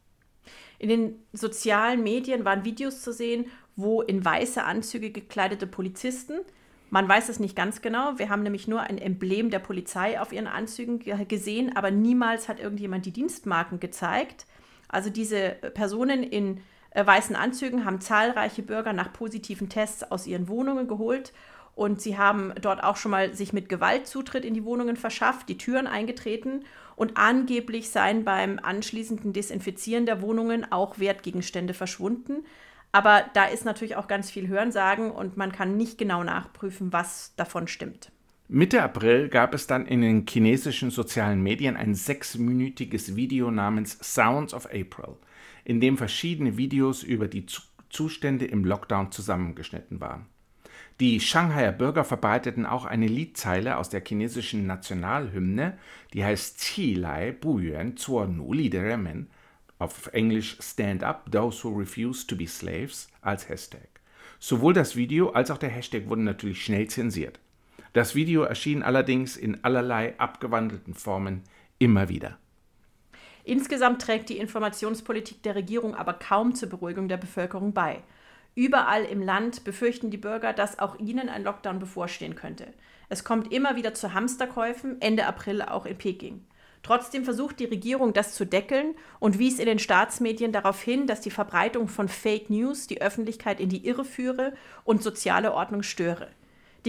In 0.79 0.89
den 0.89 1.13
sozialen 1.31 2.01
Medien 2.01 2.43
waren 2.43 2.65
Videos 2.65 3.03
zu 3.03 3.13
sehen, 3.13 3.45
wo 3.75 4.01
in 4.01 4.25
weiße 4.25 4.63
Anzüge 4.63 5.12
gekleidete 5.12 5.67
Polizisten, 5.67 6.39
man 6.89 7.07
weiß 7.07 7.29
es 7.29 7.39
nicht 7.39 7.55
ganz 7.55 7.83
genau, 7.83 8.17
wir 8.17 8.29
haben 8.29 8.41
nämlich 8.41 8.67
nur 8.67 8.81
ein 8.81 8.97
Emblem 8.97 9.51
der 9.51 9.59
Polizei 9.59 10.19
auf 10.19 10.33
ihren 10.33 10.47
Anzügen 10.47 10.97
gesehen, 11.27 11.75
aber 11.75 11.91
niemals 11.91 12.49
hat 12.49 12.59
irgendjemand 12.59 13.05
die 13.05 13.13
Dienstmarken 13.13 13.79
gezeigt. 13.79 14.47
Also 14.93 15.10
diese 15.10 15.49
Personen 15.73 16.21
in 16.23 16.62
äh, 16.91 17.06
weißen 17.06 17.36
Anzügen 17.36 17.84
haben 17.84 17.99
zahlreiche 17.99 18.62
Bürger 18.62 18.93
nach 18.93 19.12
positiven 19.12 19.67
Tests 19.67 20.03
aus 20.03 20.27
ihren 20.27 20.47
Wohnungen 20.47 20.88
geholt 20.88 21.34
und 21.75 21.99
sie 21.99 22.17
haben 22.17 22.53
dort 22.62 22.84
auch 22.84 22.95
schon 22.95 23.12
mal 23.12 23.34
sich 23.34 23.51
mit 23.53 23.67
Gewalt 23.69 24.06
Zutritt 24.06 24.45
in 24.45 24.53
die 24.53 24.63
Wohnungen 24.63 24.95
verschafft, 24.95 25.49
die 25.49 25.58
Türen 25.58 25.88
eingetreten 25.88 26.63
und 26.95 27.17
angeblich 27.17 27.89
seien 27.89 28.23
beim 28.23 28.60
anschließenden 28.62 29.34
Desinfizieren 29.34 30.06
der 30.06 30.21
Wohnungen 30.21 30.71
auch 30.71 30.99
Wertgegenstände 30.99 31.73
verschwunden. 31.73 32.45
Aber 32.91 33.25
da 33.34 33.45
ist 33.45 33.65
natürlich 33.65 33.95
auch 33.95 34.08
ganz 34.08 34.29
viel 34.29 34.47
Hörensagen 34.47 35.10
und 35.10 35.36
man 35.36 35.51
kann 35.51 35.75
nicht 35.75 35.97
genau 35.97 36.23
nachprüfen, 36.23 36.93
was 36.93 37.34
davon 37.36 37.67
stimmt. 37.67 38.12
Mitte 38.56 38.84
April 38.84 39.30
gab 39.30 39.56
es 39.56 39.66
dann 39.66 39.88
in 39.88 40.02
den 40.02 40.28
chinesischen 40.30 40.92
sozialen 40.92 41.42
Medien 41.42 41.76
ein 41.76 41.96
sechsminütiges 41.96 43.16
Video 43.16 43.50
namens 43.50 43.98
Sounds 44.00 44.54
of 44.54 44.68
April, 44.68 45.16
in 45.66 45.82
dem 45.82 45.98
verschiedene 45.98 46.56
Videos 46.56 47.02
über 47.02 47.28
die 47.28 47.48
Zustände 47.89 48.46
im 48.46 48.63
Lockdown 48.63 49.12
zusammengeschnitten 49.12 50.00
waren. 50.02 50.28
Die 51.00 51.20
Shanghaier 51.20 51.72
Bürger 51.72 52.04
verbreiteten 52.04 52.68
auch 52.68 52.86
eine 52.86 53.08
Liedzeile 53.08 53.78
aus 53.78 53.89
der 53.89 54.04
chinesischen 54.06 54.68
Nationalhymne, 54.68 55.80
die 56.13 56.24
heißt 56.24 56.60
Qi 56.60 56.94
Lai 56.94 57.32
Bu 57.32 57.58
Yuan 57.58 57.98
Zuo 57.98 58.28
Nu 58.28 58.54
Li 58.54 58.70
de 58.70 58.82
Remen, 58.82 59.32
auf 59.80 60.13
Englisch 60.13 60.58
Stand 60.62 61.04
Up 61.04 61.32
Those 61.32 61.63
Who 61.63 61.80
Refuse 61.80 62.28
to 62.28 62.36
Be 62.36 62.46
Slaves, 62.46 63.08
als 63.22 63.50
Hashtag. 63.50 63.89
Sowohl 64.38 64.74
das 64.74 64.96
Video 64.96 65.32
als 65.32 65.50
auch 65.50 65.58
der 65.58 65.70
Hashtag 65.70 66.08
wurden 66.08 66.24
natürlich 66.24 66.63
schnell 66.63 66.88
zensiert. 66.88 67.39
Das 67.93 68.15
Video 68.15 68.41
erschien 68.41 68.82
allerdings 68.82 69.38
in 69.38 69.63
allerlei 69.63 70.17
abgewandelten 70.17 70.95
Formen 70.95 71.43
immer 71.77 72.10
wieder. 72.10 72.38
Insgesamt 73.43 74.01
trägt 74.01 74.29
die 74.29 74.38
Informationspolitik 74.39 75.43
der 75.43 75.53
Regierung 75.53 75.93
aber 75.95 76.13
kaum 76.13 76.56
zur 76.56 76.69
Beruhigung 76.69 77.08
der 77.08 77.17
Bevölkerung 77.17 77.73
bei. 77.73 78.01
Überall 78.56 79.03
im 79.03 79.21
Land 79.21 79.63
befürchten 79.63 80.10
die 80.10 80.17
Bürger, 80.17 80.53
dass 80.53 80.79
auch 80.79 80.97
ihnen 80.97 81.29
ein 81.29 81.43
Lockdown 81.43 81.79
bevorstehen 81.79 82.36
könnte. 82.36 82.73
Es 83.10 83.23
kommt 83.23 83.53
immer 83.53 83.75
wieder 83.75 83.93
zu 83.93 84.13
Hamsterkäufen, 84.13 84.99
Ende 85.01 85.27
April 85.27 85.62
auch 85.62 85.86
in 85.86 85.97
Peking. 85.97 86.45
Trotzdem 86.82 87.23
versucht 87.23 87.60
die 87.60 87.65
Regierung, 87.65 88.13
das 88.13 88.34
zu 88.34 88.45
deckeln 88.45 88.95
und 89.19 89.39
wies 89.39 89.60
in 89.60 89.65
den 89.67 89.79
Staatsmedien 89.79 90.51
darauf 90.51 90.82
hin, 90.82 91.06
dass 91.06 91.21
die 91.21 91.32
Verbreitung 91.32 91.88
von 91.88 92.10
Fake 92.10 92.49
News 92.49 92.88
die 92.88 93.01
Öffentlichkeit 93.01 93.60
in 93.60 93.69
die 93.69 93.86
Irre 93.86 94.03
führe 94.03 94.53
und 94.84 95.03
soziale 95.03 95.53
Ordnung 95.53 95.84
störe. 95.84 96.29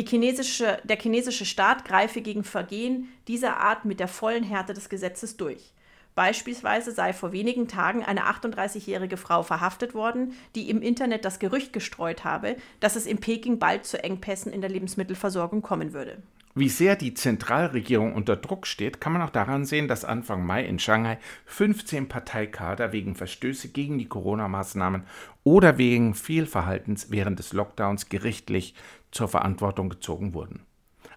Chinesische, 0.02 0.78
der 0.84 0.98
chinesische 0.98 1.44
Staat 1.44 1.84
greife 1.84 2.20
gegen 2.20 2.42
Vergehen 2.42 3.08
dieser 3.28 3.58
Art 3.58 3.84
mit 3.84 4.00
der 4.00 4.08
vollen 4.08 4.42
Härte 4.42 4.74
des 4.74 4.88
Gesetzes 4.88 5.36
durch. 5.36 5.72
Beispielsweise 6.14 6.92
sei 6.92 7.12
vor 7.12 7.32
wenigen 7.32 7.66
Tagen 7.66 8.04
eine 8.04 8.22
38-jährige 8.22 9.16
Frau 9.16 9.42
verhaftet 9.42 9.94
worden, 9.94 10.34
die 10.54 10.70
im 10.70 10.80
Internet 10.80 11.24
das 11.24 11.40
Gerücht 11.40 11.72
gestreut 11.72 12.24
habe, 12.24 12.56
dass 12.80 12.94
es 12.94 13.06
in 13.06 13.18
Peking 13.18 13.58
bald 13.58 13.84
zu 13.84 14.02
Engpässen 14.02 14.52
in 14.52 14.60
der 14.60 14.70
Lebensmittelversorgung 14.70 15.62
kommen 15.62 15.92
würde. 15.92 16.22
Wie 16.56 16.68
sehr 16.68 16.94
die 16.94 17.14
Zentralregierung 17.14 18.14
unter 18.14 18.36
Druck 18.36 18.68
steht, 18.68 19.00
kann 19.00 19.12
man 19.12 19.22
auch 19.22 19.30
daran 19.30 19.64
sehen, 19.64 19.88
dass 19.88 20.04
Anfang 20.04 20.46
Mai 20.46 20.64
in 20.64 20.78
Shanghai 20.78 21.18
15 21.46 22.06
Parteikader 22.06 22.92
wegen 22.92 23.16
Verstöße 23.16 23.70
gegen 23.70 23.98
die 23.98 24.06
Corona-Maßnahmen 24.06 25.02
oder 25.42 25.78
wegen 25.78 26.14
Fehlverhaltens 26.14 27.10
während 27.10 27.40
des 27.40 27.52
Lockdowns 27.52 28.08
gerichtlich 28.08 28.76
zur 29.14 29.28
Verantwortung 29.28 29.88
gezogen 29.88 30.34
wurden. 30.34 30.66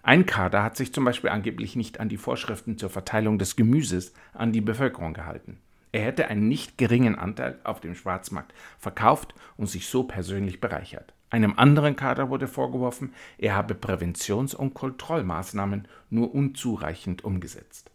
Ein 0.02 0.24
Kader 0.26 0.62
hat 0.62 0.76
sich 0.76 0.92
zum 0.92 1.04
Beispiel 1.04 1.30
angeblich 1.30 1.76
nicht 1.76 2.00
an 2.00 2.08
die 2.08 2.16
Vorschriften 2.16 2.78
zur 2.78 2.88
Verteilung 2.88 3.38
des 3.38 3.56
Gemüses 3.56 4.14
an 4.32 4.52
die 4.52 4.60
Bevölkerung 4.60 5.12
gehalten. 5.12 5.58
Er 5.92 6.02
hätte 6.02 6.28
einen 6.28 6.48
nicht 6.48 6.78
geringen 6.78 7.16
Anteil 7.16 7.58
auf 7.64 7.80
dem 7.80 7.94
Schwarzmarkt 7.94 8.54
verkauft 8.78 9.34
und 9.56 9.66
sich 9.68 9.88
so 9.88 10.04
persönlich 10.04 10.60
bereichert. 10.60 11.14
Einem 11.30 11.58
anderen 11.58 11.96
Kader 11.96 12.30
wurde 12.30 12.46
vorgeworfen, 12.46 13.12
er 13.36 13.54
habe 13.54 13.74
Präventions- 13.74 14.54
und 14.54 14.74
Kontrollmaßnahmen 14.74 15.88
nur 16.08 16.34
unzureichend 16.34 17.24
umgesetzt. 17.24 17.90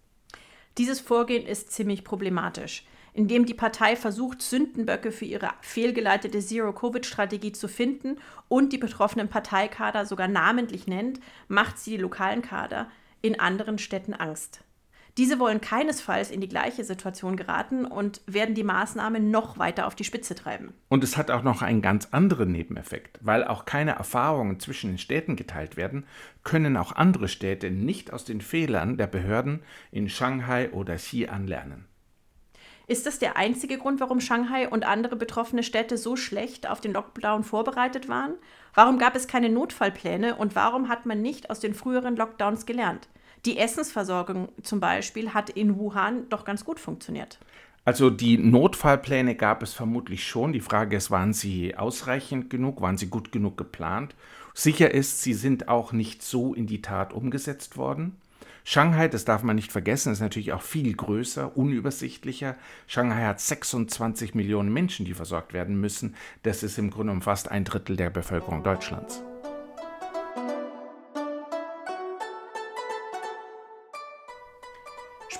Dieses 0.78 1.00
Vorgehen 1.00 1.46
ist 1.46 1.72
ziemlich 1.72 2.04
problematisch 2.04 2.86
indem 3.13 3.45
die 3.45 3.54
Partei 3.54 3.95
versucht, 3.95 4.41
Sündenböcke 4.41 5.12
für 5.12 5.26
ihre 5.26 5.49
fehlgeleitete 5.62 6.39
Zero-Covid-Strategie 6.39 7.52
zu 7.52 7.67
finden 7.67 8.17
und 8.47 8.73
die 8.73 8.78
betroffenen 8.78 9.30
Parteikader 9.30 10.06
sogar 10.06 10.28
namentlich 10.28 10.88
nennt, 10.88 11.19
macht 11.47 11.80
sie 11.80 11.91
die 11.91 11.97
lokalen 11.97 12.41
Kader 12.41 12.88
in 13.21 13.39
anderen 13.39 13.78
Städten 13.78 14.13
Angst. 14.13 14.63
Diese 15.17 15.38
wollen 15.38 15.62
keinesfalls 15.62 16.32
in 16.32 16.41
die 16.41 16.47
gleiche 16.47 16.84
Situation 16.84 17.38
geraten 17.38 17.86
und 17.86 18.21
werden 18.26 18.56
die 18.56 18.63
Maßnahmen 18.63 19.30
noch 19.30 19.60
weiter 19.60 19.86
auf 19.86 19.93
die 19.93 20.06
Spitze 20.06 20.34
treiben. 20.34 20.73
Und 20.89 21.04
es 21.04 21.17
hat 21.17 21.30
auch 21.30 21.43
noch 21.43 21.62
einen 21.62 21.84
ganz 21.84 22.08
anderen 22.10 22.52
Nebeneffekt. 22.52 23.19
Weil 23.21 23.43
auch 23.43 23.65
keine 23.65 23.91
Erfahrungen 23.91 24.60
zwischen 24.60 24.89
den 24.89 24.97
Städten 24.97 25.36
geteilt 25.36 25.78
werden, 25.78 26.08
können 26.43 26.78
auch 26.78 26.93
andere 26.93 27.28
Städte 27.28 27.69
nicht 27.69 28.12
aus 28.12 28.26
den 28.26 28.41
Fehlern 28.41 28.97
der 28.97 29.06
Behörden 29.06 29.62
in 29.91 30.10
Shanghai 30.10 30.71
oder 30.71 30.95
Xi'an 30.95 31.45
lernen. 31.45 31.86
Ist 32.86 33.06
das 33.06 33.17
der 33.17 33.38
einzige 33.38 33.78
Grund, 33.78 34.02
warum 34.02 34.19
Shanghai 34.19 34.67
und 34.67 34.86
andere 34.86 35.15
betroffene 35.15 35.63
Städte 35.63 35.98
so 35.98 36.15
schlecht 36.17 36.69
auf 36.69 36.82
den 36.82 36.93
Lockdown 36.93 37.43
vorbereitet 37.43 38.10
waren? 38.10 38.34
Warum 38.74 38.98
gab 38.98 39.15
es 39.15 39.28
keine 39.28 39.50
Notfallpläne 39.50 40.36
und 40.36 40.56
warum 40.56 40.89
hat 40.89 41.06
man 41.06 41.22
nicht 41.22 41.50
aus 41.50 41.62
den 41.62 41.76
früheren 41.76 42.17
Lockdowns 42.17 42.65
gelernt? 42.65 43.08
Die 43.46 43.58
Essensversorgung 43.58 44.50
zum 44.63 44.80
Beispiel 44.80 45.34
hat 45.34 45.50
in 45.50 45.78
Wuhan 45.78 46.28
doch 46.30 46.43
ganz 46.43 46.65
gut 46.65 46.80
funktioniert. 46.80 47.39
Also 47.86 48.10
die 48.10 48.38
Notfallpläne 48.38 49.36
gab 49.36 49.62
es 49.62 49.74
vermutlich 49.74 50.26
schon. 50.26 50.54
Die 50.54 50.62
Frage 50.62 50.96
ist, 50.96 51.12
waren 51.12 51.34
sie 51.34 51.76
ausreichend 51.76 52.50
genug, 52.50 52.82
waren 52.82 52.98
sie 52.98 53.08
gut 53.08 53.32
genug 53.32 53.58
geplant? 53.58 54.15
Sicher 54.54 54.91
ist, 54.91 55.22
sie 55.22 55.34
sind 55.34 55.67
auch 55.67 55.91
nicht 55.91 56.22
so 56.22 56.54
in 56.54 56.67
die 56.67 56.82
Tat 56.82 57.12
umgesetzt 57.12 57.76
worden. 57.76 58.15
Shanghai, 58.63 59.08
das 59.10 59.26
darf 59.26 59.43
man 59.43 59.56
nicht 59.56 59.71
vergessen, 59.71 60.13
ist 60.13 60.21
natürlich 60.21 60.54
auch 60.54 60.62
viel 60.62 60.93
größer, 60.93 61.58
unübersichtlicher. 61.58 62.56
Shanghai 62.88 63.26
hat 63.26 63.41
26 63.41 64.36
Millionen 64.36 64.71
Menschen, 64.71 65.06
die 65.06 65.13
versorgt 65.13 65.54
werden 65.54 65.80
müssen. 65.80 66.15
Das 66.43 66.63
ist 66.63 66.78
im 66.78 66.89
Grunde 66.89 67.12
um 67.12 67.21
fast 67.21 67.52
ein 67.52 67.65
Drittel 67.65 67.97
der 67.97 68.10
Bevölkerung 68.10 68.63
Deutschlands. 68.63 69.21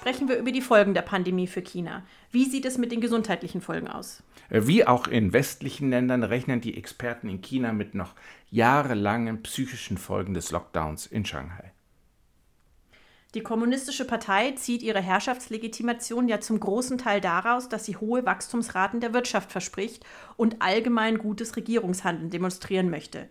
sprechen 0.04 0.28
wir 0.28 0.36
über 0.36 0.52
die 0.52 0.60
Folgen 0.60 0.94
der 0.94 1.02
Pandemie 1.02 1.48
für 1.48 1.62
China. 1.62 2.04
Wie 2.30 2.44
sieht 2.44 2.66
es 2.66 2.78
mit 2.78 2.92
den 2.92 3.00
gesundheitlichen 3.00 3.62
Folgen 3.62 3.88
aus? 3.88 4.22
Wie 4.50 4.86
auch 4.86 5.08
in 5.08 5.32
westlichen 5.32 5.90
Ländern 5.90 6.24
rechnen 6.24 6.60
die 6.60 6.76
Experten 6.76 7.30
in 7.30 7.42
China 7.42 7.72
mit 7.72 7.96
noch 7.96 8.14
jahrelangen 8.52 9.42
psychischen 9.44 9.98
Folgen 9.98 10.34
des 10.34 10.52
Lockdowns 10.52 11.06
in 11.06 11.24
Shanghai. 11.24 11.73
Die 13.34 13.42
Kommunistische 13.42 14.06
Partei 14.06 14.52
zieht 14.52 14.84
ihre 14.84 15.02
Herrschaftslegitimation 15.02 16.28
ja 16.28 16.40
zum 16.40 16.60
großen 16.60 17.00
Teil 17.00 17.20
daraus, 17.20 17.68
dass 17.68 17.84
sie 17.84 17.98
hohe 17.98 18.24
Wachstumsraten 18.28 19.00
der 19.00 19.14
Wirtschaft 19.14 19.52
verspricht 19.52 20.06
und 20.38 20.62
allgemein 20.62 21.18
gutes 21.18 21.56
Regierungshandeln 21.56 22.30
demonstrieren 22.30 22.92
möchte. 22.92 23.28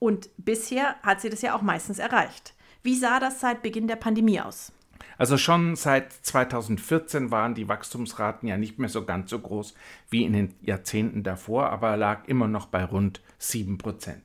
Und 0.00 0.30
bisher 0.36 0.96
hat 1.04 1.20
sie 1.20 1.30
das 1.30 1.42
ja 1.42 1.54
auch 1.54 1.62
meistens 1.62 2.00
erreicht. 2.00 2.54
Wie 2.82 2.96
sah 2.96 3.20
das 3.20 3.38
seit 3.38 3.62
Beginn 3.62 3.86
der 3.86 3.96
Pandemie 3.96 4.40
aus? 4.40 4.72
Also 5.16 5.38
schon 5.38 5.76
seit 5.76 6.12
2014 6.12 7.30
waren 7.30 7.54
die 7.54 7.68
Wachstumsraten 7.68 8.48
ja 8.48 8.56
nicht 8.56 8.80
mehr 8.80 8.88
so 8.88 9.04
ganz 9.04 9.30
so 9.30 9.38
groß 9.38 9.74
wie 10.08 10.24
in 10.24 10.32
den 10.32 10.54
Jahrzehnten 10.60 11.22
davor, 11.22 11.70
aber 11.70 11.96
lag 11.96 12.26
immer 12.26 12.48
noch 12.48 12.66
bei 12.66 12.84
rund 12.84 13.20
7 13.38 13.78
Prozent. 13.78 14.22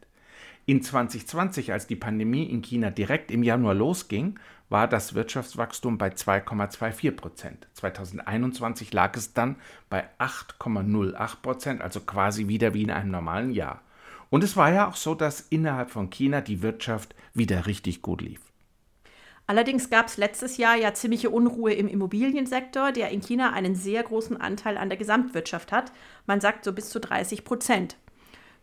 In 0.65 0.81
2020, 0.81 1.71
als 1.73 1.85
die 1.85 1.95
Pandemie 1.95 2.45
in 2.45 2.63
China 2.63 2.89
direkt 2.89 3.29
im 3.29 3.43
Januar 3.43 3.75
losging, 3.75 4.39
war 4.69 4.87
das 4.87 5.13
Wirtschaftswachstum 5.13 5.97
bei 5.97 6.09
2,24 6.09 7.11
Prozent. 7.11 7.67
2021 7.73 8.93
lag 8.93 9.15
es 9.15 9.33
dann 9.33 9.57
bei 9.89 10.07
8,08 10.19 11.41
Prozent, 11.41 11.81
also 11.81 11.99
quasi 12.01 12.47
wieder 12.47 12.73
wie 12.73 12.83
in 12.83 12.91
einem 12.91 13.11
normalen 13.11 13.51
Jahr. 13.51 13.81
Und 14.29 14.43
es 14.43 14.57
war 14.57 14.71
ja 14.71 14.87
auch 14.87 14.95
so, 14.95 15.15
dass 15.15 15.41
innerhalb 15.41 15.91
von 15.91 16.09
China 16.09 16.41
die 16.41 16.61
Wirtschaft 16.61 17.15
wieder 17.33 17.67
richtig 17.67 18.01
gut 18.01 18.21
lief. 18.21 18.41
Allerdings 19.47 19.91
gab 19.91 20.07
es 20.07 20.17
letztes 20.17 20.57
Jahr 20.57 20.75
ja 20.75 20.93
ziemliche 20.95 21.29
Unruhe 21.29 21.73
im 21.73 21.87
Immobiliensektor, 21.87 22.91
der 22.91 23.11
in 23.11 23.21
China 23.21 23.53
einen 23.53 23.75
sehr 23.75 24.01
großen 24.01 24.41
Anteil 24.41 24.77
an 24.77 24.89
der 24.89 24.97
Gesamtwirtschaft 24.97 25.71
hat. 25.71 25.91
Man 26.25 26.41
sagt 26.41 26.63
so 26.63 26.73
bis 26.73 26.89
zu 26.89 26.99
30 26.99 27.45
Prozent. 27.45 27.97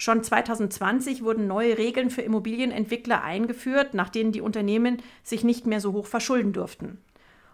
Schon 0.02 0.24
2020 0.24 1.22
wurden 1.22 1.46
neue 1.46 1.78
Regeln 1.78 2.10
für 2.10 2.22
Immobilienentwickler 2.22 3.22
eingeführt, 3.22 3.94
nach 3.94 4.08
denen 4.08 4.32
die 4.32 4.40
Unternehmen 4.40 5.00
sich 5.22 5.44
nicht 5.44 5.64
mehr 5.64 5.78
so 5.78 5.92
hoch 5.92 6.06
verschulden 6.06 6.52
durften. 6.52 6.98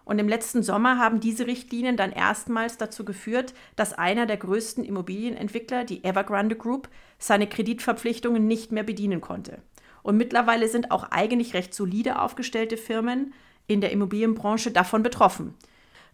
Und 0.03 0.17
im 0.17 0.27
letzten 0.27 0.63
Sommer 0.63 0.97
haben 0.97 1.19
diese 1.19 1.45
Richtlinien 1.45 1.95
dann 1.95 2.11
erstmals 2.11 2.77
dazu 2.77 3.05
geführt, 3.05 3.53
dass 3.75 3.93
einer 3.93 4.25
der 4.25 4.37
größten 4.37 4.83
Immobilienentwickler, 4.83 5.83
die 5.83 6.03
Evergrande 6.03 6.55
Group, 6.55 6.89
seine 7.19 7.45
Kreditverpflichtungen 7.45 8.47
nicht 8.47 8.71
mehr 8.71 8.81
bedienen 8.81 9.21
konnte. 9.21 9.59
Und 10.01 10.17
mittlerweile 10.17 10.69
sind 10.69 10.89
auch 10.89 11.03
eigentlich 11.11 11.53
recht 11.53 11.75
solide 11.75 12.19
aufgestellte 12.19 12.77
Firmen 12.77 13.31
in 13.67 13.79
der 13.79 13.91
Immobilienbranche 13.91 14.71
davon 14.71 15.03
betroffen. 15.03 15.53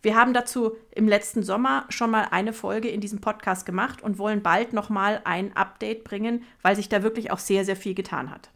Wir 0.05 0.15
haben 0.15 0.35
dazu 0.35 0.77
im 0.91 1.07
letzten 1.07 1.41
Sommer 1.41 1.87
schon 1.89 2.11
mal 2.11 2.27
eine 2.29 2.53
Folge 2.53 2.89
in 2.89 3.01
diesem 3.01 3.21
Podcast 3.21 3.65
gemacht 3.65 4.03
und 4.03 4.19
wollen 4.19 4.43
bald 4.43 4.71
nochmal 4.71 5.19
ein 5.23 5.57
Update 5.57 6.03
bringen, 6.03 6.43
weil 6.61 6.75
sich 6.75 6.89
da 6.89 7.01
wirklich 7.01 7.31
auch 7.31 7.39
sehr, 7.39 7.65
sehr 7.65 7.75
viel 7.75 7.95
getan 7.95 8.29
hat. 8.29 8.51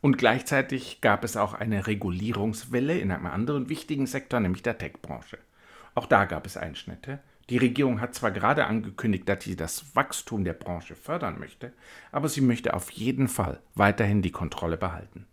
Und 0.00 0.16
gleichzeitig 0.16 1.02
gab 1.02 1.22
es 1.22 1.36
auch 1.36 1.52
eine 1.52 1.86
Regulierungswelle 1.86 2.96
in 2.96 3.12
einem 3.12 3.26
anderen 3.26 3.68
wichtigen 3.68 4.06
Sektor, 4.06 4.40
nämlich 4.40 4.62
der 4.62 4.78
Tech-Branche. 4.78 5.36
Auch 5.94 6.06
da 6.06 6.24
gab 6.24 6.46
es 6.46 6.56
Einschnitte. 6.56 7.18
Die 7.50 7.58
Regierung 7.58 8.00
hat 8.00 8.14
zwar 8.14 8.30
gerade 8.30 8.64
angekündigt, 8.64 9.28
dass 9.28 9.44
sie 9.44 9.56
das 9.56 9.94
Wachstum 9.94 10.42
der 10.42 10.54
Branche 10.54 10.94
fördern 10.94 11.38
möchte, 11.38 11.74
aber 12.12 12.30
sie 12.30 12.40
möchte 12.40 12.72
auf 12.72 12.88
jeden 12.88 13.28
Fall 13.28 13.60
weiterhin 13.74 14.22
die 14.22 14.32
Kontrolle 14.32 14.78
behalten. 14.78 15.26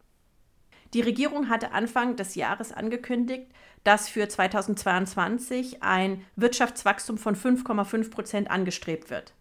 Die 0.93 1.01
Regierung 1.01 1.47
hatte 1.47 1.71
Anfang 1.71 2.17
des 2.17 2.35
Jahres 2.35 2.73
angekündigt, 2.73 3.47
dass 3.83 4.09
für 4.09 4.27
2022 4.27 5.81
ein 5.81 6.23
Wirtschaftswachstum 6.35 7.17
von 7.17 7.35
5,5 7.35 8.11
Prozent 8.11 8.51
angestrebt 8.51 9.09
wird. 9.09 9.33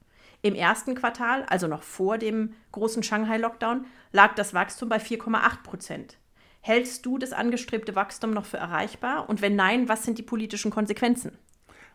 Im 0.43 0.55
ersten 0.55 0.95
Quartal, 0.95 1.45
also 1.45 1.67
noch 1.67 1.83
vor 1.83 2.17
dem 2.17 2.55
großen 2.73 3.03
Shanghai-Lockdown, 3.03 3.85
lag 4.13 4.35
das 4.35 4.55
Wachstum 4.55 4.89
bei 4.89 4.97
4,8 4.97 5.63
Prozent. 5.63 6.17
Hältst 6.63 7.05
du 7.05 7.19
das 7.19 7.33
angestrebte 7.33 7.95
Wachstum 7.95 8.31
noch 8.33 8.47
für 8.47 8.57
erreichbar? 8.57 9.29
Und 9.29 9.43
wenn 9.43 9.57
nein, 9.57 9.89
was 9.89 10.05
sind 10.05 10.19
die 10.19 10.23
politischen 10.23 10.71
Konsequenzen? 10.71 11.37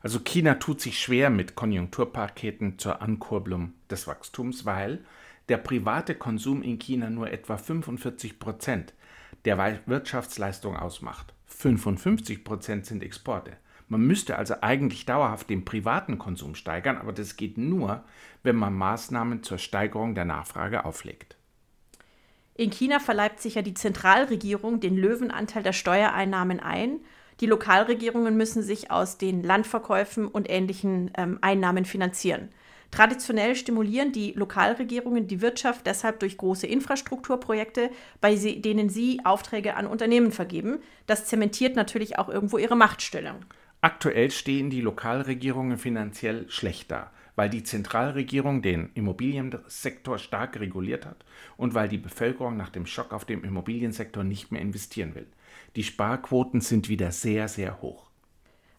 Also 0.01 0.19
China 0.19 0.55
tut 0.55 0.81
sich 0.81 0.99
schwer 0.99 1.31
mit 1.31 1.55
Konjunkturpaketen 1.55 2.77
zur 2.77 3.01
Ankurbelung 3.01 3.73
des 3.89 4.05
Wachstums, 4.05 4.65
weil 4.65 5.03
der 5.49 5.57
private 5.57 6.15
Konsum 6.15 6.61
in 6.61 6.77
China 6.77 7.09
nur 7.09 7.31
etwa 7.31 7.57
45 7.57 8.39
Prozent 8.39 8.93
der 9.45 9.57
Wirtschaftsleistung 9.85 10.75
ausmacht. 10.75 11.33
55 11.45 12.43
Prozent 12.43 12.85
sind 12.85 13.03
Exporte. 13.03 13.53
Man 13.87 14.01
müsste 14.01 14.37
also 14.37 14.55
eigentlich 14.61 15.05
dauerhaft 15.05 15.49
den 15.49 15.63
privaten 15.63 16.17
Konsum 16.17 16.55
steigern, 16.55 16.97
aber 16.97 17.13
das 17.13 17.35
geht 17.35 17.57
nur, 17.57 18.03
wenn 18.41 18.55
man 18.55 18.73
Maßnahmen 18.73 19.43
zur 19.43 19.59
Steigerung 19.59 20.15
der 20.15 20.25
Nachfrage 20.25 20.85
auflegt. 20.85 21.37
In 22.55 22.71
China 22.71 22.99
verleibt 22.99 23.41
sich 23.41 23.55
ja 23.55 23.61
die 23.61 23.73
Zentralregierung 23.73 24.79
den 24.79 24.97
Löwenanteil 24.97 25.61
der 25.61 25.73
Steuereinnahmen 25.73 26.59
ein 26.59 26.99
die 27.41 27.47
Lokalregierungen 27.47 28.37
müssen 28.37 28.63
sich 28.63 28.91
aus 28.91 29.17
den 29.17 29.43
Landverkäufen 29.43 30.27
und 30.27 30.49
ähnlichen 30.49 31.11
ähm, 31.17 31.37
Einnahmen 31.41 31.85
finanzieren. 31.85 32.49
Traditionell 32.95 33.57
stimulieren 33.57 34.13
die 34.13 34.31
Lokalregierungen 34.31 35.27
die 35.27 35.41
Wirtschaft 35.41 35.85
deshalb 35.85 36.21
durch 36.21 36.37
große 36.37 36.65
Infrastrukturprojekte, 36.65 37.89
bei 38.21 38.35
denen 38.35 38.87
sie 38.87 39.19
Aufträge 39.25 39.75
an 39.75 39.85
Unternehmen 39.85 40.31
vergeben. 40.31 40.79
Das 41.05 41.25
zementiert 41.25 41.75
natürlich 41.75 42.17
auch 42.17 42.29
irgendwo 42.29 42.57
ihre 42.57 42.77
Machtstellung. 42.77 43.43
Aktuell 43.81 44.31
stehen 44.31 44.69
die 44.69 44.79
Lokalregierungen 44.79 45.77
finanziell 45.77 46.49
schlechter, 46.49 47.11
weil 47.35 47.49
die 47.49 47.63
Zentralregierung 47.63 48.61
den 48.61 48.91
Immobiliensektor 48.93 50.17
stark 50.17 50.57
reguliert 50.57 51.05
hat 51.05 51.25
und 51.57 51.73
weil 51.73 51.89
die 51.89 51.97
Bevölkerung 51.97 52.55
nach 52.55 52.69
dem 52.69 52.85
Schock 52.85 53.11
auf 53.11 53.25
dem 53.25 53.43
Immobiliensektor 53.43 54.23
nicht 54.23 54.53
mehr 54.53 54.61
investieren 54.61 55.15
will. 55.15 55.27
Die 55.75 55.83
Sparquoten 55.83 56.61
sind 56.61 56.87
wieder 56.87 57.11
sehr, 57.11 57.49
sehr 57.49 57.81
hoch. 57.81 58.09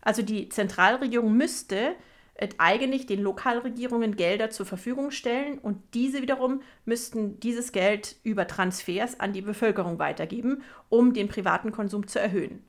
Also 0.01 0.23
die 0.23 0.49
Zentralregierung 0.49 1.37
müsste 1.37 1.97
eigentlich 2.59 3.07
den 3.07 3.23
Lokalregierungen 3.23 4.17
Gelder 4.17 4.51
zur 4.51 4.67
Verfügung 4.67 5.11
stellen 5.11 5.59
und 5.59 5.79
diese 5.95 6.23
wiederum 6.23 6.61
müssten 6.85 7.41
dieses 7.41 7.73
Geld 7.73 8.17
über 8.25 8.47
Transfers 8.47 9.19
an 9.21 9.33
die 9.33 9.43
Bevölkerung 9.43 9.99
weitergeben, 9.99 10.63
um 10.89 11.15
den 11.15 11.29
privaten 11.29 11.73
Konsum 11.73 12.07
zu 12.07 12.21
erhöhen. 12.21 12.63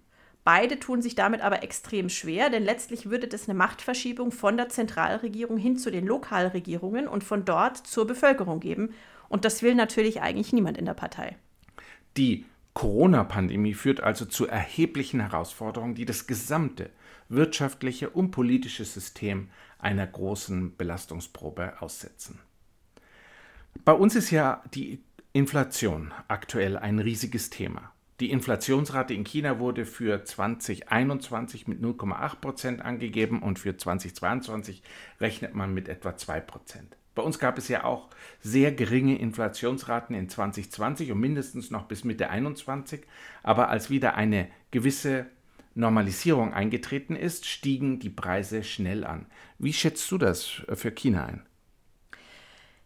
Beide 0.44 0.80
tun 0.80 1.02
sich 1.02 1.14
damit 1.16 1.42
aber 1.42 1.62
extrem 1.62 2.08
schwer, 2.08 2.50
denn 2.50 2.64
letztlich 2.64 3.10
würde 3.10 3.28
das 3.28 3.50
eine 3.50 3.58
Machtverschiebung 3.58 4.32
von 4.32 4.56
der 4.56 4.70
Zentralregierung 4.70 5.58
hin 5.58 5.78
zu 5.78 5.92
den 5.92 6.06
Lokalregierungen 6.06 7.10
und 7.10 7.26
von 7.26 7.44
dort 7.44 7.76
zur 7.76 8.08
Bevölkerung 8.08 8.62
geben. 8.62 8.94
Und 9.28 9.44
das 9.44 9.62
will 9.62 9.76
natürlich 9.76 10.22
eigentlich 10.22 10.54
niemand 10.54 10.78
in 10.78 10.86
der 10.86 10.94
Partei. 10.94 11.36
Die 12.16 12.46
Corona-Pandemie 12.74 13.74
führt 13.74 14.02
also 14.02 14.24
zu 14.24 14.48
erheblichen 14.48 15.20
Herausforderungen, 15.20 15.96
die 15.96 16.06
das 16.06 16.28
gesamte 16.28 16.92
wirtschaftliche 17.30 18.10
und 18.10 18.32
politische 18.32 18.86
System 18.86 19.50
einer 19.80 20.08
großen 20.08 20.76
Belastungsprobe 20.76 21.82
aussetzen. 21.82 22.40
Bei 23.86 23.94
uns 23.94 24.16
ist 24.16 24.32
ja 24.32 24.64
die 24.74 25.04
Inflation 25.34 26.14
aktuell 26.28 26.78
ein 26.78 27.00
riesiges 27.00 27.50
Thema. 27.50 27.92
Die 28.20 28.32
Inflationsrate 28.32 29.14
in 29.14 29.24
China 29.24 29.60
wurde 29.60 29.86
für 29.86 30.24
2021 30.24 31.68
mit 31.68 31.82
0,8 31.82 32.36
Prozent 32.38 32.82
angegeben 32.82 33.44
und 33.44 33.60
für 33.60 33.78
2022 33.78 34.82
rechnet 35.22 35.54
man 35.54 35.74
mit 35.74 35.88
etwa 35.88 36.18
2 36.18 36.40
Prozent. 36.40 36.98
Bei 37.14 37.22
uns 37.22 37.38
gab 37.38 37.58
es 37.58 37.68
ja 37.68 37.84
auch 37.84 38.10
sehr 38.42 38.72
geringe 38.72 39.18
Inflationsraten 39.18 40.16
in 40.16 40.30
2020 40.30 41.12
und 41.12 41.20
mindestens 41.20 41.72
noch 41.72 41.84
bis 41.84 42.04
Mitte 42.04 42.26
2021. 42.26 43.02
Aber 43.44 43.70
als 43.70 43.90
wieder 43.90 44.16
eine 44.16 44.50
gewisse 44.72 45.28
Normalisierung 45.78 46.54
eingetreten 46.54 47.16
ist, 47.16 47.46
stiegen 47.46 48.00
die 48.00 48.10
Preise 48.10 48.64
schnell 48.64 49.04
an. 49.04 49.28
Wie 49.60 49.74
schätzt 49.74 50.12
du 50.12 50.18
das 50.18 50.64
für 50.74 50.92
China 50.92 51.26
ein? 51.26 51.44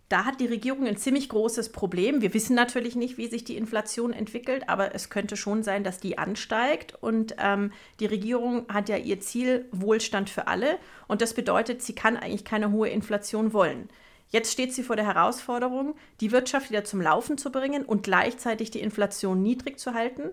Da 0.09 0.25
hat 0.25 0.41
die 0.41 0.47
Regierung 0.47 0.85
ein 0.87 0.97
ziemlich 0.97 1.29
großes 1.29 1.71
Problem. 1.71 2.21
Wir 2.21 2.33
wissen 2.33 2.53
natürlich 2.53 2.97
nicht, 2.97 3.17
wie 3.17 3.27
sich 3.27 3.45
die 3.45 3.55
Inflation 3.55 4.11
entwickelt, 4.11 4.67
aber 4.67 4.93
es 4.93 5.09
könnte 5.09 5.37
schon 5.37 5.63
sein, 5.63 5.85
dass 5.85 6.01
die 6.01 6.17
ansteigt. 6.17 6.95
Und 6.99 7.35
ähm, 7.39 7.71
die 8.01 8.07
Regierung 8.07 8.65
hat 8.67 8.89
ja 8.89 8.97
ihr 8.97 9.21
Ziel 9.21 9.69
Wohlstand 9.71 10.29
für 10.29 10.47
alle. 10.47 10.77
Und 11.07 11.21
das 11.21 11.33
bedeutet, 11.33 11.81
sie 11.81 11.95
kann 11.95 12.17
eigentlich 12.17 12.43
keine 12.43 12.73
hohe 12.73 12.89
Inflation 12.89 13.53
wollen. 13.53 13.87
Jetzt 14.27 14.51
steht 14.51 14.73
sie 14.73 14.83
vor 14.83 14.97
der 14.97 15.05
Herausforderung, 15.05 15.95
die 16.19 16.33
Wirtschaft 16.33 16.69
wieder 16.69 16.83
zum 16.83 16.99
Laufen 16.99 17.37
zu 17.37 17.49
bringen 17.49 17.85
und 17.85 18.03
gleichzeitig 18.03 18.69
die 18.69 18.81
Inflation 18.81 19.41
niedrig 19.41 19.79
zu 19.79 19.93
halten. 19.93 20.31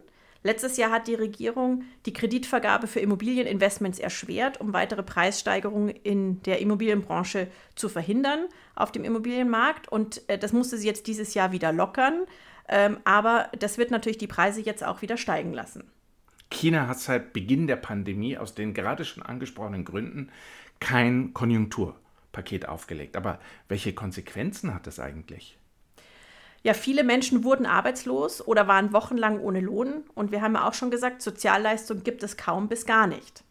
Letztes 0.48 0.78
Jahr 0.78 0.90
hat 0.90 1.08
die 1.08 1.14
Regierung 1.14 1.84
die 2.06 2.14
Kreditvergabe 2.14 2.86
für 2.86 3.00
Immobilieninvestments 3.00 3.98
erschwert, 3.98 4.58
um 4.62 4.72
weitere 4.72 5.02
Preissteigerungen 5.02 5.90
in 5.90 6.40
der 6.44 6.60
Immobilienbranche 6.60 7.48
zu 7.74 7.90
verhindern 7.90 8.46
auf 8.74 8.90
dem 8.90 9.04
Immobilienmarkt. 9.04 9.92
Und 9.92 10.26
äh, 10.26 10.38
das 10.38 10.54
musste 10.54 10.78
sie 10.78 10.86
jetzt 10.86 11.06
dieses 11.06 11.34
Jahr 11.34 11.52
wieder 11.52 11.70
lockern. 11.70 12.24
Ähm, 12.66 12.96
aber 13.04 13.50
das 13.58 13.76
wird 13.76 13.90
natürlich 13.90 14.16
die 14.16 14.26
Preise 14.26 14.62
jetzt 14.62 14.82
auch 14.82 15.02
wieder 15.02 15.18
steigen 15.18 15.52
lassen. 15.52 15.84
China 16.50 16.88
hat 16.88 16.98
seit 16.98 17.34
Beginn 17.34 17.66
der 17.66 17.76
Pandemie 17.76 18.38
aus 18.38 18.54
den 18.54 18.72
gerade 18.72 19.04
schon 19.04 19.22
angesprochenen 19.22 19.84
Gründen 19.84 20.30
kein 20.80 21.34
Konjunkturpaket 21.34 22.66
aufgelegt. 22.66 23.18
Aber 23.18 23.38
welche 23.68 23.92
Konsequenzen 23.92 24.72
hat 24.72 24.86
das 24.86 24.98
eigentlich? 24.98 25.58
Ja, 26.62 26.74
viele 26.74 27.04
Menschen 27.04 27.44
wurden 27.44 27.66
arbeitslos 27.66 28.46
oder 28.46 28.66
waren 28.66 28.92
wochenlang 28.92 29.40
ohne 29.40 29.60
Lohn. 29.60 30.04
Und 30.14 30.32
wir 30.32 30.42
haben 30.42 30.54
ja 30.54 30.66
auch 30.66 30.74
schon 30.74 30.90
gesagt, 30.90 31.22
Sozialleistung 31.22 32.02
gibt 32.02 32.22
es 32.22 32.36
kaum 32.36 32.68
bis 32.68 32.84
gar 32.84 33.06
nicht. 33.06 33.44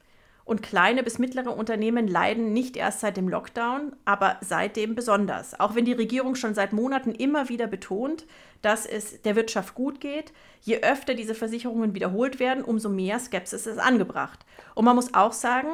Und 0.47 0.63
kleine 0.63 1.03
bis 1.03 1.19
mittlere 1.19 1.51
Unternehmen 1.57 2.07
leiden 2.07 2.53
nicht 2.53 2.77
erst 2.77 3.01
seit 3.01 3.17
dem 3.17 3.27
Lockdown, 3.27 3.93
aber 4.05 4.37
seitdem 4.39 4.95
besonders. 4.95 5.59
Auch 5.59 5.75
wenn 5.75 5.83
die 5.83 5.91
Regierung 5.91 6.35
schon 6.35 6.53
seit 6.53 6.71
Monaten 6.71 7.11
immer 7.11 7.49
wieder 7.49 7.67
betont, 7.67 8.25
dass 8.61 8.85
es 8.85 9.21
der 9.23 9.35
Wirtschaft 9.35 9.75
gut 9.75 9.99
geht, 9.99 10.31
je 10.61 10.81
öfter 10.83 11.15
diese 11.15 11.35
Versicherungen 11.35 11.93
wiederholt 11.95 12.39
werden, 12.39 12.63
umso 12.63 12.87
mehr 12.87 13.19
Skepsis 13.19 13.67
ist 13.67 13.77
angebracht. 13.77 14.45
Und 14.73 14.85
man 14.85 14.95
muss 14.95 15.13
auch 15.13 15.33
sagen, 15.33 15.67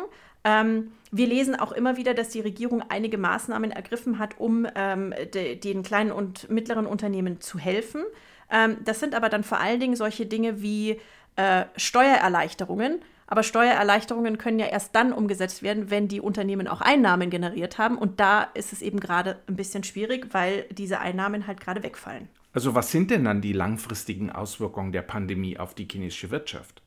ähm, 0.44 0.92
wir 1.12 1.28
lesen 1.28 1.56
auch 1.56 1.72
immer 1.72 1.96
wieder, 1.96 2.14
dass 2.14 2.30
die 2.30 2.42
Regierung 2.42 2.84
einige 2.90 3.18
Maßnahmen 3.18 3.72
ergriffen 3.72 4.20
hat, 4.20 4.40
um 4.40 4.68
ähm, 4.76 5.14
de, 5.34 5.56
den 5.56 5.84
kleinen 5.84 6.12
und 6.12 6.50
mittleren 6.50 6.88
Unternehmen 6.88 7.40
zu 7.40 7.60
helfen. 7.60 8.04
Ähm, 8.50 8.78
das 8.84 9.00
sind 9.00 9.16
aber 9.16 9.30
dann 9.30 9.44
vor 9.44 9.60
allen 9.60 9.80
Dingen 9.80 9.96
solche 9.96 10.26
Dinge 10.26 10.62
wie 10.62 11.00
äh, 11.36 11.66
Steuererleichterungen. 11.76 13.02
Aber 13.26 13.42
Steuererleichterungen 13.42 14.38
können 14.38 14.60
ja 14.60 14.68
erst 14.68 14.96
dann 14.96 15.14
umgesetzt 15.14 15.64
werden, 15.64 15.90
wenn 15.90 16.08
die 16.08 16.20
Unternehmen 16.22 16.68
auch 16.68 16.82
Einnahmen 16.82 17.30
generiert 17.30 17.78
haben. 17.78 17.98
Und 17.98 18.20
da 18.20 18.44
ist 18.54 18.74
es 18.74 18.82
eben 18.82 19.00
gerade 19.00 19.40
ein 19.48 19.56
bisschen 19.56 19.84
schwierig, 19.84 20.28
weil 20.34 20.66
diese 20.72 21.00
Einnahmen 21.00 21.48
halt 21.48 21.60
gerade 21.60 21.82
wegfallen. 21.84 22.28
Also 22.54 22.76
was 22.76 22.92
sind 22.92 23.10
denn 23.10 23.24
dann 23.24 23.42
die 23.42 23.54
langfristigen 23.54 24.30
Auswirkungen 24.30 24.92
der 24.92 25.02
Pandemie 25.02 25.58
auf 25.58 25.74
die 25.74 25.88
chinesische 25.90 26.30
Wirtschaft? 26.30 26.83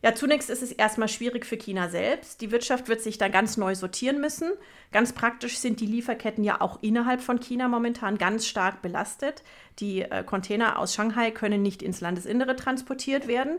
Ja, 0.00 0.14
zunächst 0.14 0.48
ist 0.48 0.62
es 0.62 0.70
erstmal 0.70 1.08
schwierig 1.08 1.44
für 1.44 1.56
China 1.56 1.88
selbst. 1.88 2.40
Die 2.40 2.52
Wirtschaft 2.52 2.88
wird 2.88 3.00
sich 3.00 3.18
da 3.18 3.26
ganz 3.26 3.56
neu 3.56 3.74
sortieren 3.74 4.20
müssen. 4.20 4.52
Ganz 4.92 5.12
praktisch 5.12 5.58
sind 5.58 5.80
die 5.80 5.86
Lieferketten 5.86 6.44
ja 6.44 6.60
auch 6.60 6.78
innerhalb 6.82 7.20
von 7.20 7.40
China 7.40 7.66
momentan 7.66 8.16
ganz 8.16 8.46
stark 8.46 8.80
belastet. 8.80 9.42
Die 9.80 10.02
äh, 10.02 10.22
Container 10.22 10.78
aus 10.78 10.94
Shanghai 10.94 11.32
können 11.32 11.62
nicht 11.62 11.82
ins 11.82 12.00
Landesinnere 12.00 12.54
transportiert 12.54 13.26
werden. 13.26 13.58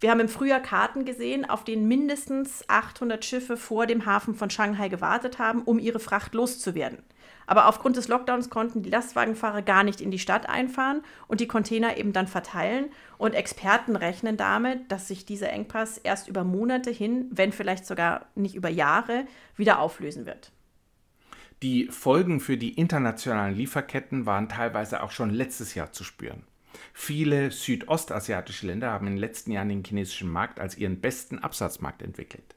Wir 0.00 0.10
haben 0.10 0.20
im 0.20 0.28
Frühjahr 0.28 0.60
Karten 0.60 1.04
gesehen, 1.04 1.48
auf 1.48 1.64
denen 1.64 1.86
mindestens 1.86 2.64
800 2.68 3.22
Schiffe 3.22 3.58
vor 3.58 3.86
dem 3.86 4.06
Hafen 4.06 4.34
von 4.34 4.48
Shanghai 4.48 4.88
gewartet 4.88 5.38
haben, 5.38 5.62
um 5.62 5.78
ihre 5.78 6.00
Fracht 6.00 6.34
loszuwerden. 6.34 6.98
Aber 7.46 7.68
aufgrund 7.68 7.96
des 7.96 8.08
Lockdowns 8.08 8.50
konnten 8.50 8.82
die 8.82 8.90
Lastwagenfahrer 8.90 9.62
gar 9.62 9.84
nicht 9.84 10.00
in 10.00 10.10
die 10.10 10.18
Stadt 10.18 10.48
einfahren 10.48 11.02
und 11.28 11.40
die 11.40 11.48
Container 11.48 11.96
eben 11.96 12.12
dann 12.12 12.26
verteilen. 12.26 12.86
Und 13.18 13.34
Experten 13.34 13.96
rechnen 13.96 14.36
damit, 14.36 14.90
dass 14.90 15.08
sich 15.08 15.24
dieser 15.24 15.50
Engpass 15.50 15.98
erst 15.98 16.28
über 16.28 16.44
Monate 16.44 16.90
hin, 16.90 17.26
wenn 17.30 17.52
vielleicht 17.52 17.86
sogar 17.86 18.26
nicht 18.34 18.54
über 18.54 18.68
Jahre, 18.68 19.26
wieder 19.56 19.78
auflösen 19.78 20.26
wird. 20.26 20.52
Die 21.62 21.86
Folgen 21.86 22.40
für 22.40 22.56
die 22.56 22.74
internationalen 22.74 23.56
Lieferketten 23.56 24.26
waren 24.26 24.48
teilweise 24.48 25.02
auch 25.02 25.10
schon 25.10 25.30
letztes 25.30 25.74
Jahr 25.74 25.92
zu 25.92 26.04
spüren. 26.04 26.44
Viele 26.92 27.50
südostasiatische 27.50 28.66
Länder 28.66 28.90
haben 28.90 29.06
in 29.06 29.14
den 29.14 29.20
letzten 29.20 29.52
Jahren 29.52 29.68
den 29.68 29.84
chinesischen 29.84 30.28
Markt 30.28 30.60
als 30.60 30.76
ihren 30.76 31.00
besten 31.00 31.38
Absatzmarkt 31.38 32.02
entwickelt. 32.02 32.54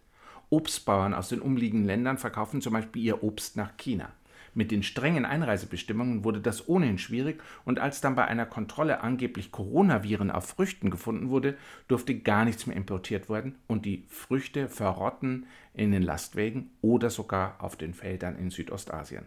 Obstbauern 0.50 1.13
aus 1.13 1.30
den 1.30 1.41
umliegenden 1.41 1.88
Ländern 1.88 2.17
verkaufen 2.17 2.62
zum 2.62 2.73
Beispiel 2.73 3.04
ihr 3.04 3.23
Obst 3.23 3.58
nach 3.58 3.78
China. 3.78 4.12
Mit 4.54 4.71
den 4.71 4.84
strengen 4.84 5.26
Einreisebestimmungen 5.26 6.23
wurde 6.23 6.41
das 6.41 6.67
ohnehin 6.67 6.97
schwierig 6.97 7.41
und 7.65 7.80
als 7.80 8.02
dann 8.02 8.15
bei 8.15 8.26
einer 8.26 8.45
Kontrolle 8.45 9.02
angeblich 9.02 9.52
Coronaviren 9.52 10.32
auf 10.32 10.45
Früchten 10.45 10.89
gefunden 10.89 11.30
wurde, 11.30 11.58
durfte 11.88 12.15
gar 12.15 12.45
nichts 12.45 12.65
mehr 12.65 12.76
importiert 12.76 13.30
werden 13.30 13.56
und 13.67 13.86
die 13.86 14.06
Früchte 14.10 14.69
verrotten 14.69 15.45
in 15.73 15.91
den 15.91 16.04
Lastwägen 16.04 16.71
oder 16.82 17.10
sogar 17.10 17.56
auf 17.60 17.76
den 17.76 17.93
Feldern 17.93 18.38
in 18.38 18.50
Südostasien. 18.50 19.26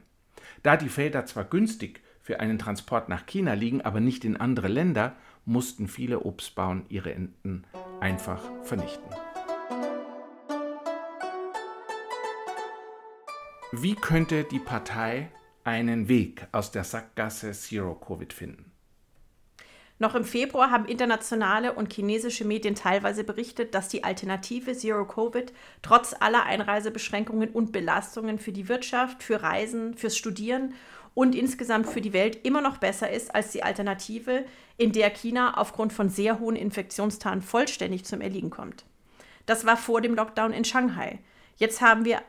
Da 0.63 0.77
die 0.77 0.89
Felder 0.89 1.27
zwar 1.27 1.45
günstig 1.45 2.01
für 2.21 2.41
einen 2.41 2.59
Transport 2.59 3.09
nach 3.09 3.27
China 3.27 3.55
liegen, 3.55 3.81
aber 3.81 4.01
nicht 4.01 4.25
in 4.25 4.37
andere 4.37 4.69
Länder, 4.69 5.17
mussten 5.45 5.89
viele 5.89 6.21
Obstbauern 6.21 6.85
ihre 6.89 7.15
Enten 7.15 7.65
einfach 8.01 8.43
vernichten. 8.63 9.11
Wie 13.73 13.95
könnte 13.95 14.43
die 14.43 14.59
Partei 14.59 15.31
einen 15.63 16.09
Weg 16.09 16.49
aus 16.51 16.73
der 16.73 16.83
Sackgasse 16.83 17.53
Zero 17.53 17.95
Covid 17.95 18.33
finden? 18.33 18.73
Noch 20.01 20.17
im 20.17 20.25
Februar 20.25 20.73
haben 20.73 20.87
internationale 20.87 21.75
und 21.75 21.93
chinesische 21.93 22.45
Medien 22.45 22.75
teilweise 22.75 23.23
berichtet, 23.23 23.77
dass 23.77 23.87
die 23.87 24.03
Alternative 24.03 24.73
Zero 24.73 25.07
Covid 25.07 25.53
trotz 25.83 26.17
aller 26.19 26.47
Einreisebeschränkungen 26.47 27.51
und 27.51 27.71
Belastungen 27.71 28.41
für 28.41 28.51
die 28.51 28.69
Wirtschaft, 28.69 29.23
für 29.23 29.41
Reisen, 29.41 29.95
fürs 29.95 30.17
Studieren 30.17 30.75
und 31.15 31.37
insgesamt 31.37 31.87
für 31.87 32.01
die 32.01 32.13
Welt 32.13 32.45
immer 32.45 32.63
noch 32.63 32.79
besser 32.79 33.09
ist 33.09 33.33
als 33.33 33.53
die 33.53 33.63
Alternative, 33.63 34.47
in 34.79 34.91
der 34.91 35.11
China 35.11 35.59
aufgrund 35.59 35.93
von 35.93 36.09
sehr 36.09 36.41
hohen 36.41 36.57
Infektionszahlen 36.57 37.41
vollständig 37.41 38.05
zum 38.05 38.21
Erliegen 38.21 38.51
kommt. 38.51 38.85
Das 39.47 39.65
war 39.65 39.77
vor 39.77 40.01
dem 40.01 40.17
Lockdown 40.17 40.53
in 40.53 40.65
Shanghai. 40.65 41.21
Jetzt 41.57 41.83
haben 41.83 42.05
wir 42.05 42.23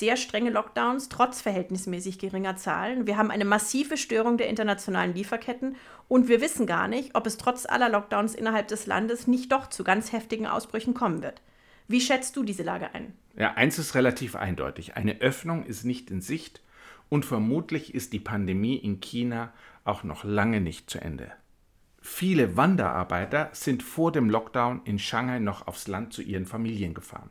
sehr 0.00 0.16
strenge 0.16 0.50
Lockdowns 0.50 1.08
trotz 1.08 1.40
verhältnismäßig 1.40 2.18
geringer 2.18 2.56
Zahlen. 2.56 3.06
Wir 3.06 3.16
haben 3.16 3.30
eine 3.30 3.44
massive 3.44 3.96
Störung 3.96 4.36
der 4.36 4.48
internationalen 4.48 5.14
Lieferketten 5.14 5.76
und 6.08 6.26
wir 6.26 6.40
wissen 6.40 6.66
gar 6.66 6.88
nicht, 6.88 7.14
ob 7.14 7.26
es 7.26 7.36
trotz 7.36 7.66
aller 7.66 7.88
Lockdowns 7.88 8.34
innerhalb 8.34 8.66
des 8.66 8.86
Landes 8.86 9.28
nicht 9.28 9.52
doch 9.52 9.68
zu 9.68 9.84
ganz 9.84 10.12
heftigen 10.12 10.48
Ausbrüchen 10.48 10.94
kommen 10.94 11.22
wird. 11.22 11.40
Wie 11.86 12.00
schätzt 12.00 12.34
du 12.36 12.42
diese 12.42 12.62
Lage 12.62 12.94
ein? 12.94 13.12
Ja, 13.36 13.54
eins 13.54 13.78
ist 13.78 13.94
relativ 13.94 14.34
eindeutig. 14.34 14.96
Eine 14.96 15.20
Öffnung 15.20 15.64
ist 15.64 15.84
nicht 15.84 16.10
in 16.10 16.20
Sicht 16.20 16.62
und 17.08 17.24
vermutlich 17.24 17.94
ist 17.94 18.12
die 18.12 18.20
Pandemie 18.20 18.76
in 18.76 19.00
China 19.00 19.52
auch 19.84 20.02
noch 20.02 20.24
lange 20.24 20.60
nicht 20.60 20.90
zu 20.90 21.00
Ende. 21.00 21.30
Viele 22.00 22.56
Wanderarbeiter 22.56 23.50
sind 23.52 23.82
vor 23.82 24.12
dem 24.12 24.30
Lockdown 24.30 24.80
in 24.84 24.98
Shanghai 24.98 25.38
noch 25.38 25.66
aufs 25.66 25.86
Land 25.86 26.12
zu 26.14 26.22
ihren 26.22 26.46
Familien 26.46 26.94
gefahren. 26.94 27.30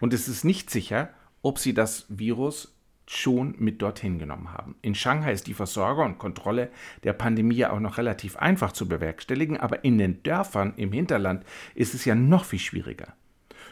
Und 0.00 0.12
es 0.12 0.28
ist 0.28 0.44
nicht 0.44 0.70
sicher, 0.70 1.10
ob 1.46 1.60
sie 1.60 1.74
das 1.74 2.06
Virus 2.08 2.76
schon 3.06 3.54
mit 3.58 3.80
dorthin 3.80 4.18
genommen 4.18 4.52
haben. 4.52 4.74
In 4.82 4.96
Shanghai 4.96 5.30
ist 5.30 5.46
die 5.46 5.54
Versorgung 5.54 6.06
und 6.06 6.18
Kontrolle 6.18 6.70
der 7.04 7.12
Pandemie 7.12 7.64
auch 7.64 7.78
noch 7.78 7.98
relativ 7.98 8.36
einfach 8.36 8.72
zu 8.72 8.88
bewerkstelligen, 8.88 9.56
aber 9.56 9.84
in 9.84 9.96
den 9.96 10.24
Dörfern 10.24 10.74
im 10.76 10.90
Hinterland 10.90 11.44
ist 11.76 11.94
es 11.94 12.04
ja 12.04 12.16
noch 12.16 12.44
viel 12.44 12.58
schwieriger. 12.58 13.14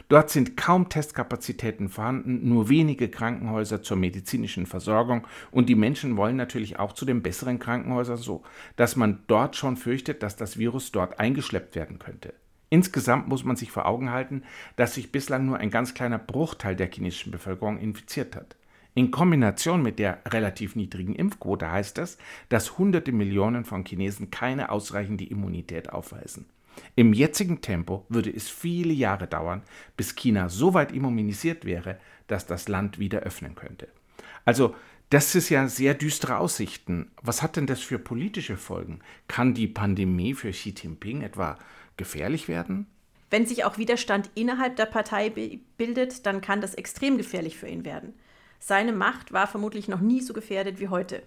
Dort 0.07 0.29
sind 0.29 0.55
kaum 0.55 0.87
Testkapazitäten 0.87 1.89
vorhanden, 1.89 2.47
nur 2.47 2.69
wenige 2.69 3.09
Krankenhäuser 3.09 3.83
zur 3.83 3.97
medizinischen 3.97 4.67
Versorgung 4.67 5.27
und 5.51 5.67
die 5.67 5.75
Menschen 5.75 6.15
wollen 6.15 6.37
natürlich 6.37 6.79
auch 6.79 6.93
zu 6.93 7.03
den 7.03 7.21
besseren 7.23 7.59
Krankenhäusern 7.59 8.15
so, 8.15 8.43
dass 8.77 8.95
man 8.95 9.23
dort 9.27 9.57
schon 9.57 9.75
fürchtet, 9.75 10.23
dass 10.23 10.37
das 10.37 10.57
Virus 10.57 10.93
dort 10.93 11.19
eingeschleppt 11.19 11.75
werden 11.75 11.99
könnte. 11.99 12.35
Insgesamt 12.69 13.27
muss 13.27 13.43
man 13.43 13.55
sich 13.55 13.71
vor 13.71 13.85
Augen 13.85 14.11
halten, 14.11 14.43
dass 14.75 14.95
sich 14.95 15.11
bislang 15.11 15.45
nur 15.45 15.57
ein 15.57 15.69
ganz 15.69 15.93
kleiner 15.93 16.17
Bruchteil 16.17 16.75
der 16.75 16.91
chinesischen 16.91 17.31
Bevölkerung 17.31 17.77
infiziert 17.77 18.35
hat. 18.35 18.55
In 18.95 19.11
Kombination 19.11 19.83
mit 19.83 19.99
der 19.99 20.19
relativ 20.25 20.75
niedrigen 20.75 21.15
Impfquote 21.15 21.69
heißt 21.69 21.97
das, 21.97 22.17
dass 22.47 22.77
hunderte 22.77 23.11
Millionen 23.11 23.65
von 23.65 23.83
Chinesen 23.85 24.31
keine 24.31 24.69
ausreichende 24.69 25.25
Immunität 25.25 25.91
aufweisen. 25.91 26.45
Im 26.95 27.13
jetzigen 27.13 27.61
Tempo 27.61 28.05
würde 28.09 28.33
es 28.33 28.49
viele 28.49 28.93
Jahre 28.93 29.27
dauern, 29.27 29.63
bis 29.97 30.15
China 30.15 30.49
so 30.49 30.73
weit 30.73 30.91
immunisiert 30.91 31.65
wäre, 31.65 31.97
dass 32.27 32.45
das 32.45 32.67
Land 32.67 32.97
wieder 32.99 33.19
öffnen 33.19 33.55
könnte. 33.55 33.89
Also, 34.45 34.75
das 35.09 35.35
ist 35.35 35.49
ja 35.49 35.67
sehr 35.67 35.93
düstere 35.93 36.37
Aussichten. 36.37 37.11
Was 37.21 37.41
hat 37.41 37.55
denn 37.55 37.67
das 37.67 37.81
für 37.81 37.99
politische 37.99 38.57
Folgen? 38.57 38.99
Kann 39.27 39.53
die 39.53 39.67
Pandemie 39.67 40.33
für 40.33 40.51
Xi 40.51 40.73
Jinping 40.75 41.21
etwa 41.21 41.57
gefährlich 41.97 42.47
werden? 42.47 42.87
Wenn 43.29 43.45
sich 43.45 43.63
auch 43.65 43.77
Widerstand 43.77 44.29
innerhalb 44.35 44.75
der 44.75 44.85
Partei 44.85 45.29
bildet, 45.77 46.25
dann 46.25 46.41
kann 46.41 46.61
das 46.61 46.75
extrem 46.75 47.17
gefährlich 47.17 47.57
für 47.57 47.67
ihn 47.67 47.85
werden. 47.85 48.13
Seine 48.59 48.93
Macht 48.93 49.31
war 49.31 49.47
vermutlich 49.47 49.87
noch 49.87 49.99
nie 49.99 50.21
so 50.21 50.33
gefährdet 50.33 50.79
wie 50.79 50.89
heute. 50.89 51.21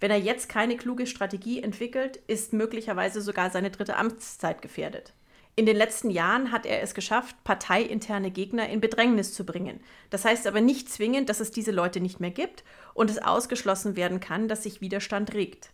Wenn 0.00 0.10
er 0.10 0.18
jetzt 0.18 0.48
keine 0.48 0.76
kluge 0.76 1.06
Strategie 1.06 1.62
entwickelt, 1.62 2.16
ist 2.26 2.52
möglicherweise 2.52 3.20
sogar 3.20 3.50
seine 3.50 3.70
dritte 3.70 3.96
Amtszeit 3.96 4.62
gefährdet. 4.62 5.12
In 5.60 5.66
den 5.66 5.76
letzten 5.76 6.08
Jahren 6.08 6.52
hat 6.52 6.64
er 6.64 6.80
es 6.80 6.94
geschafft, 6.94 7.36
parteiinterne 7.44 8.30
Gegner 8.30 8.70
in 8.70 8.80
Bedrängnis 8.80 9.34
zu 9.34 9.44
bringen. 9.44 9.80
Das 10.08 10.24
heißt 10.24 10.46
aber 10.46 10.62
nicht 10.62 10.90
zwingend, 10.90 11.28
dass 11.28 11.38
es 11.38 11.50
diese 11.50 11.70
Leute 11.70 12.00
nicht 12.00 12.18
mehr 12.18 12.30
gibt 12.30 12.64
und 12.94 13.10
es 13.10 13.18
ausgeschlossen 13.18 13.94
werden 13.94 14.20
kann, 14.20 14.48
dass 14.48 14.62
sich 14.62 14.80
Widerstand 14.80 15.34
regt. 15.34 15.68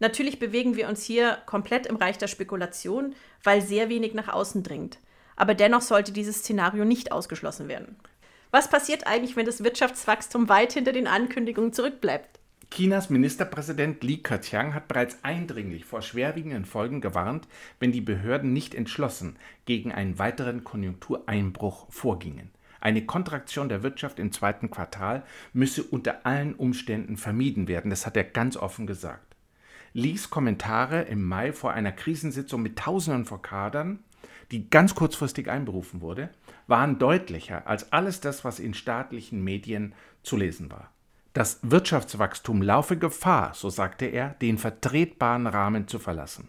Natürlich 0.00 0.40
bewegen 0.40 0.74
wir 0.74 0.88
uns 0.88 1.04
hier 1.04 1.38
komplett 1.46 1.86
im 1.86 1.94
Reich 1.94 2.18
der 2.18 2.26
Spekulation, 2.26 3.14
weil 3.44 3.62
sehr 3.62 3.88
wenig 3.88 4.12
nach 4.12 4.26
außen 4.26 4.64
dringt. 4.64 4.98
Aber 5.36 5.54
dennoch 5.54 5.82
sollte 5.82 6.10
dieses 6.10 6.38
Szenario 6.38 6.84
nicht 6.84 7.12
ausgeschlossen 7.12 7.68
werden. 7.68 7.94
Was 8.50 8.68
passiert 8.68 9.06
eigentlich, 9.06 9.36
wenn 9.36 9.46
das 9.46 9.62
Wirtschaftswachstum 9.62 10.48
weit 10.48 10.72
hinter 10.72 10.90
den 10.90 11.06
Ankündigungen 11.06 11.72
zurückbleibt? 11.72 12.40
Chinas 12.70 13.10
Ministerpräsident 13.10 14.04
Li 14.04 14.18
Keqiang 14.18 14.74
hat 14.74 14.88
bereits 14.88 15.18
eindringlich 15.22 15.84
vor 15.84 16.02
schwerwiegenden 16.02 16.64
Folgen 16.64 17.00
gewarnt, 17.00 17.48
wenn 17.80 17.92
die 17.92 18.00
Behörden 18.00 18.52
nicht 18.52 18.74
entschlossen 18.74 19.36
gegen 19.64 19.90
einen 19.90 20.18
weiteren 20.18 20.64
Konjunktureinbruch 20.64 21.86
vorgingen. 21.90 22.50
Eine 22.80 23.04
Kontraktion 23.04 23.68
der 23.68 23.82
Wirtschaft 23.82 24.20
im 24.20 24.30
zweiten 24.32 24.70
Quartal 24.70 25.24
müsse 25.52 25.82
unter 25.82 26.24
allen 26.24 26.54
Umständen 26.54 27.16
vermieden 27.16 27.66
werden, 27.66 27.90
das 27.90 28.06
hat 28.06 28.16
er 28.16 28.24
ganz 28.24 28.56
offen 28.56 28.86
gesagt. 28.86 29.34
Lis 29.94 30.30
Kommentare 30.30 31.02
im 31.02 31.24
Mai 31.24 31.52
vor 31.52 31.72
einer 31.72 31.92
Krisensitzung 31.92 32.62
mit 32.62 32.78
Tausenden 32.78 33.24
von 33.24 33.42
Kadern, 33.42 33.98
die 34.52 34.70
ganz 34.70 34.94
kurzfristig 34.94 35.50
einberufen 35.50 36.00
wurde, 36.00 36.28
waren 36.66 36.98
deutlicher 36.98 37.66
als 37.66 37.92
alles 37.92 38.20
das, 38.20 38.44
was 38.44 38.60
in 38.60 38.74
staatlichen 38.74 39.42
Medien 39.42 39.94
zu 40.22 40.36
lesen 40.36 40.70
war. 40.70 40.92
Das 41.38 41.60
Wirtschaftswachstum 41.62 42.62
laufe 42.62 42.96
Gefahr, 42.96 43.54
so 43.54 43.70
sagte 43.70 44.06
er, 44.06 44.30
den 44.42 44.58
vertretbaren 44.58 45.46
Rahmen 45.46 45.86
zu 45.86 46.00
verlassen. 46.00 46.48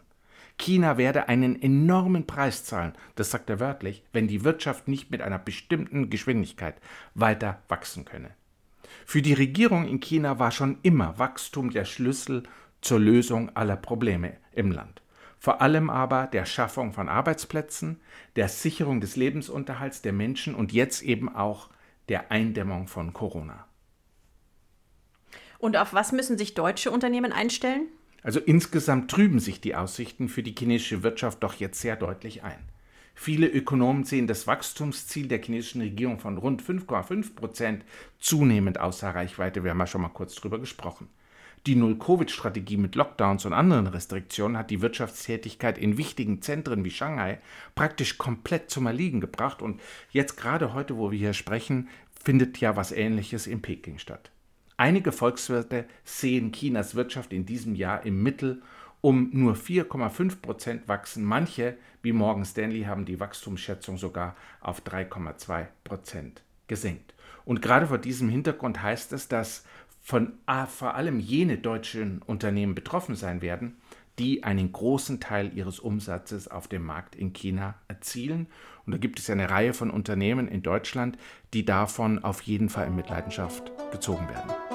China 0.58 0.98
werde 0.98 1.30
einen 1.30 1.62
enormen 1.62 2.26
Preis 2.26 2.64
zahlen, 2.66 2.94
das 3.14 3.30
sagt 3.30 3.52
er 3.52 3.60
wörtlich, 3.60 4.02
wenn 4.14 4.28
die 4.28 4.44
Wirtschaft 4.44 4.88
nicht 4.88 5.12
mit 5.12 5.22
einer 5.22 5.38
bestimmten 5.38 6.10
Geschwindigkeit 6.10 6.74
weiter 7.14 7.62
wachsen 7.68 8.04
könne. 8.04 8.32
Für 9.06 9.22
die 9.22 9.36
Regierung 9.36 9.88
in 9.88 10.00
China 10.00 10.40
war 10.40 10.50
schon 10.50 10.80
immer 10.82 11.20
Wachstum 11.20 11.70
der 11.70 11.86
Schlüssel 11.86 12.42
zur 12.82 13.00
Lösung 13.00 13.56
aller 13.56 13.76
Probleme 13.76 14.38
im 14.54 14.72
Land. 14.72 15.04
Vor 15.38 15.62
allem 15.62 15.92
aber 15.92 16.26
der 16.26 16.46
Schaffung 16.46 16.94
von 16.94 17.10
Arbeitsplätzen, 17.10 18.02
der 18.36 18.50
Sicherung 18.50 19.02
des 19.02 19.16
Lebensunterhalts 19.18 20.02
der 20.02 20.14
Menschen 20.14 20.56
und 20.56 20.74
jetzt 20.74 21.04
eben 21.04 21.30
auch 21.30 21.70
der 22.08 22.32
Eindämmung 22.32 22.88
von 22.88 23.14
Corona. 23.14 23.68
Und 25.60 25.78
auf 25.78 25.93
was 25.93 26.12
müssen 26.12 26.38
sich 26.38 26.55
deutsche 26.55 26.89
Unternehmen 26.89 27.32
einstellen? 27.32 27.88
Also 28.24 28.39
insgesamt 28.39 29.12
trüben 29.12 29.39
sich 29.39 29.62
die 29.62 29.76
Aussichten 29.76 30.30
für 30.30 30.41
die 30.43 30.55
chinesische 30.57 31.03
Wirtschaft 31.03 31.43
doch 31.43 31.53
jetzt 31.55 31.80
sehr 31.80 31.95
deutlich 31.95 32.43
ein. 32.43 32.60
Viele 33.14 33.47
Ökonomen 33.47 34.05
sehen 34.05 34.28
das 34.28 34.47
Wachstumsziel 34.47 35.28
der 35.28 35.43
chinesischen 35.43 35.82
Regierung 35.82 36.20
von 36.20 36.38
rund 36.38 36.64
5,5 36.64 37.36
Prozent 37.36 37.86
zunehmend 38.18 38.80
außer 38.80 39.10
Reichweite. 39.10 39.64
Wir 39.64 39.72
haben 39.72 39.80
ja 39.80 39.88
schon 39.88 40.01
mal 40.01 40.07
kurz 40.07 40.36
drüber 40.36 40.57
gesprochen. 40.57 41.10
Die 41.68 41.76
Null-Covid-Strategie 41.76 42.78
mit 42.78 42.95
Lockdowns 42.95 43.45
und 43.45 43.51
anderen 43.51 43.88
Restriktionen 43.88 44.57
hat 44.57 44.72
die 44.72 44.82
Wirtschaftstätigkeit 44.82 45.78
in 45.78 45.97
wichtigen 45.97 46.41
Zentren 46.41 46.86
wie 46.86 46.91
Shanghai 46.91 47.39
praktisch 47.76 48.18
komplett 48.18 48.70
zum 48.70 48.86
Erliegen 48.86 49.20
gebracht 49.20 49.62
und 49.62 49.82
jetzt 50.12 50.38
gerade 50.38 50.74
heute, 50.74 50.95
wo 50.95 51.12
wir 51.12 51.20
hier 51.20 51.34
sprechen, 51.34 51.89
findet 52.24 52.60
ja 52.60 52.78
was 52.78 52.93
Ähnliches 52.93 53.45
in 53.45 53.62
Peking 53.62 53.97
statt. 53.97 54.32
Einige 54.80 55.12
Volkswirte 55.12 55.84
sehen 56.06 56.54
Chinas 56.54 56.96
Wirtschaft 56.96 57.34
in 57.34 57.46
diesem 57.46 57.76
Jahr 57.76 58.06
im 58.06 58.24
Mittel 58.24 58.62
um 59.02 59.30
nur 59.34 59.56
4,5 59.56 60.42
Prozent 60.42 60.88
wachsen. 60.88 61.26
Manche, 61.26 61.76
wie 62.02 62.14
Morgan 62.14 62.46
Stanley, 62.46 62.84
haben 62.84 63.04
die 63.04 63.20
Wachstumsschätzung 63.20 63.98
sogar 63.98 64.38
auf 64.62 64.82
3,2 64.82 65.66
Prozent 65.84 66.44
gesenkt. 66.68 67.14
Und 67.44 67.62
gerade 67.62 67.88
vor 67.88 67.98
diesem 67.98 68.30
Hintergrund 68.30 68.82
heißt 68.82 69.12
es, 69.12 69.28
dass 69.28 69.66
von 70.02 70.32
vor 70.70 70.96
allem 70.96 71.20
jene 71.20 71.58
deutschen 71.58 72.22
Unternehmen 72.22 72.74
betroffen 72.74 73.16
sein 73.16 73.42
werden, 73.42 73.76
die 74.18 74.44
einen 74.44 74.72
großen 74.72 75.20
Teil 75.20 75.52
ihres 75.58 75.80
Umsatzes 75.80 76.48
auf 76.48 76.70
dem 76.70 76.86
Markt 76.86 77.16
in 77.16 77.34
China 77.34 77.76
erzielen. 77.90 78.48
Und 78.86 78.94
da 78.94 78.98
gibt 78.98 79.20
es 79.20 79.30
eine 79.30 79.50
Reihe 79.50 79.74
von 79.74 79.90
Unternehmen 79.90 80.48
in 80.48 80.62
Deutschland, 80.62 81.18
die 81.54 81.66
davon 81.66 82.24
auf 82.24 82.42
jeden 82.42 82.70
Fall 82.70 82.88
in 82.88 82.96
Mitleidenschaft 82.96 83.72
gezogen 83.92 84.28
werden. 84.28 84.68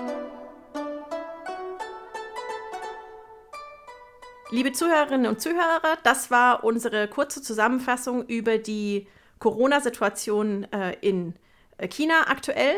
Liebe 4.54 4.70
Zuhörerinnen 4.70 5.26
und 5.26 5.40
Zuhörer, 5.40 5.98
das 6.04 6.30
war 6.30 6.62
unsere 6.62 7.08
kurze 7.08 7.42
Zusammenfassung 7.42 8.24
über 8.26 8.56
die 8.56 9.08
Corona-Situation 9.40 10.62
äh, 10.72 10.94
in 11.00 11.34
äh, 11.76 11.88
China 11.88 12.28
aktuell. 12.28 12.76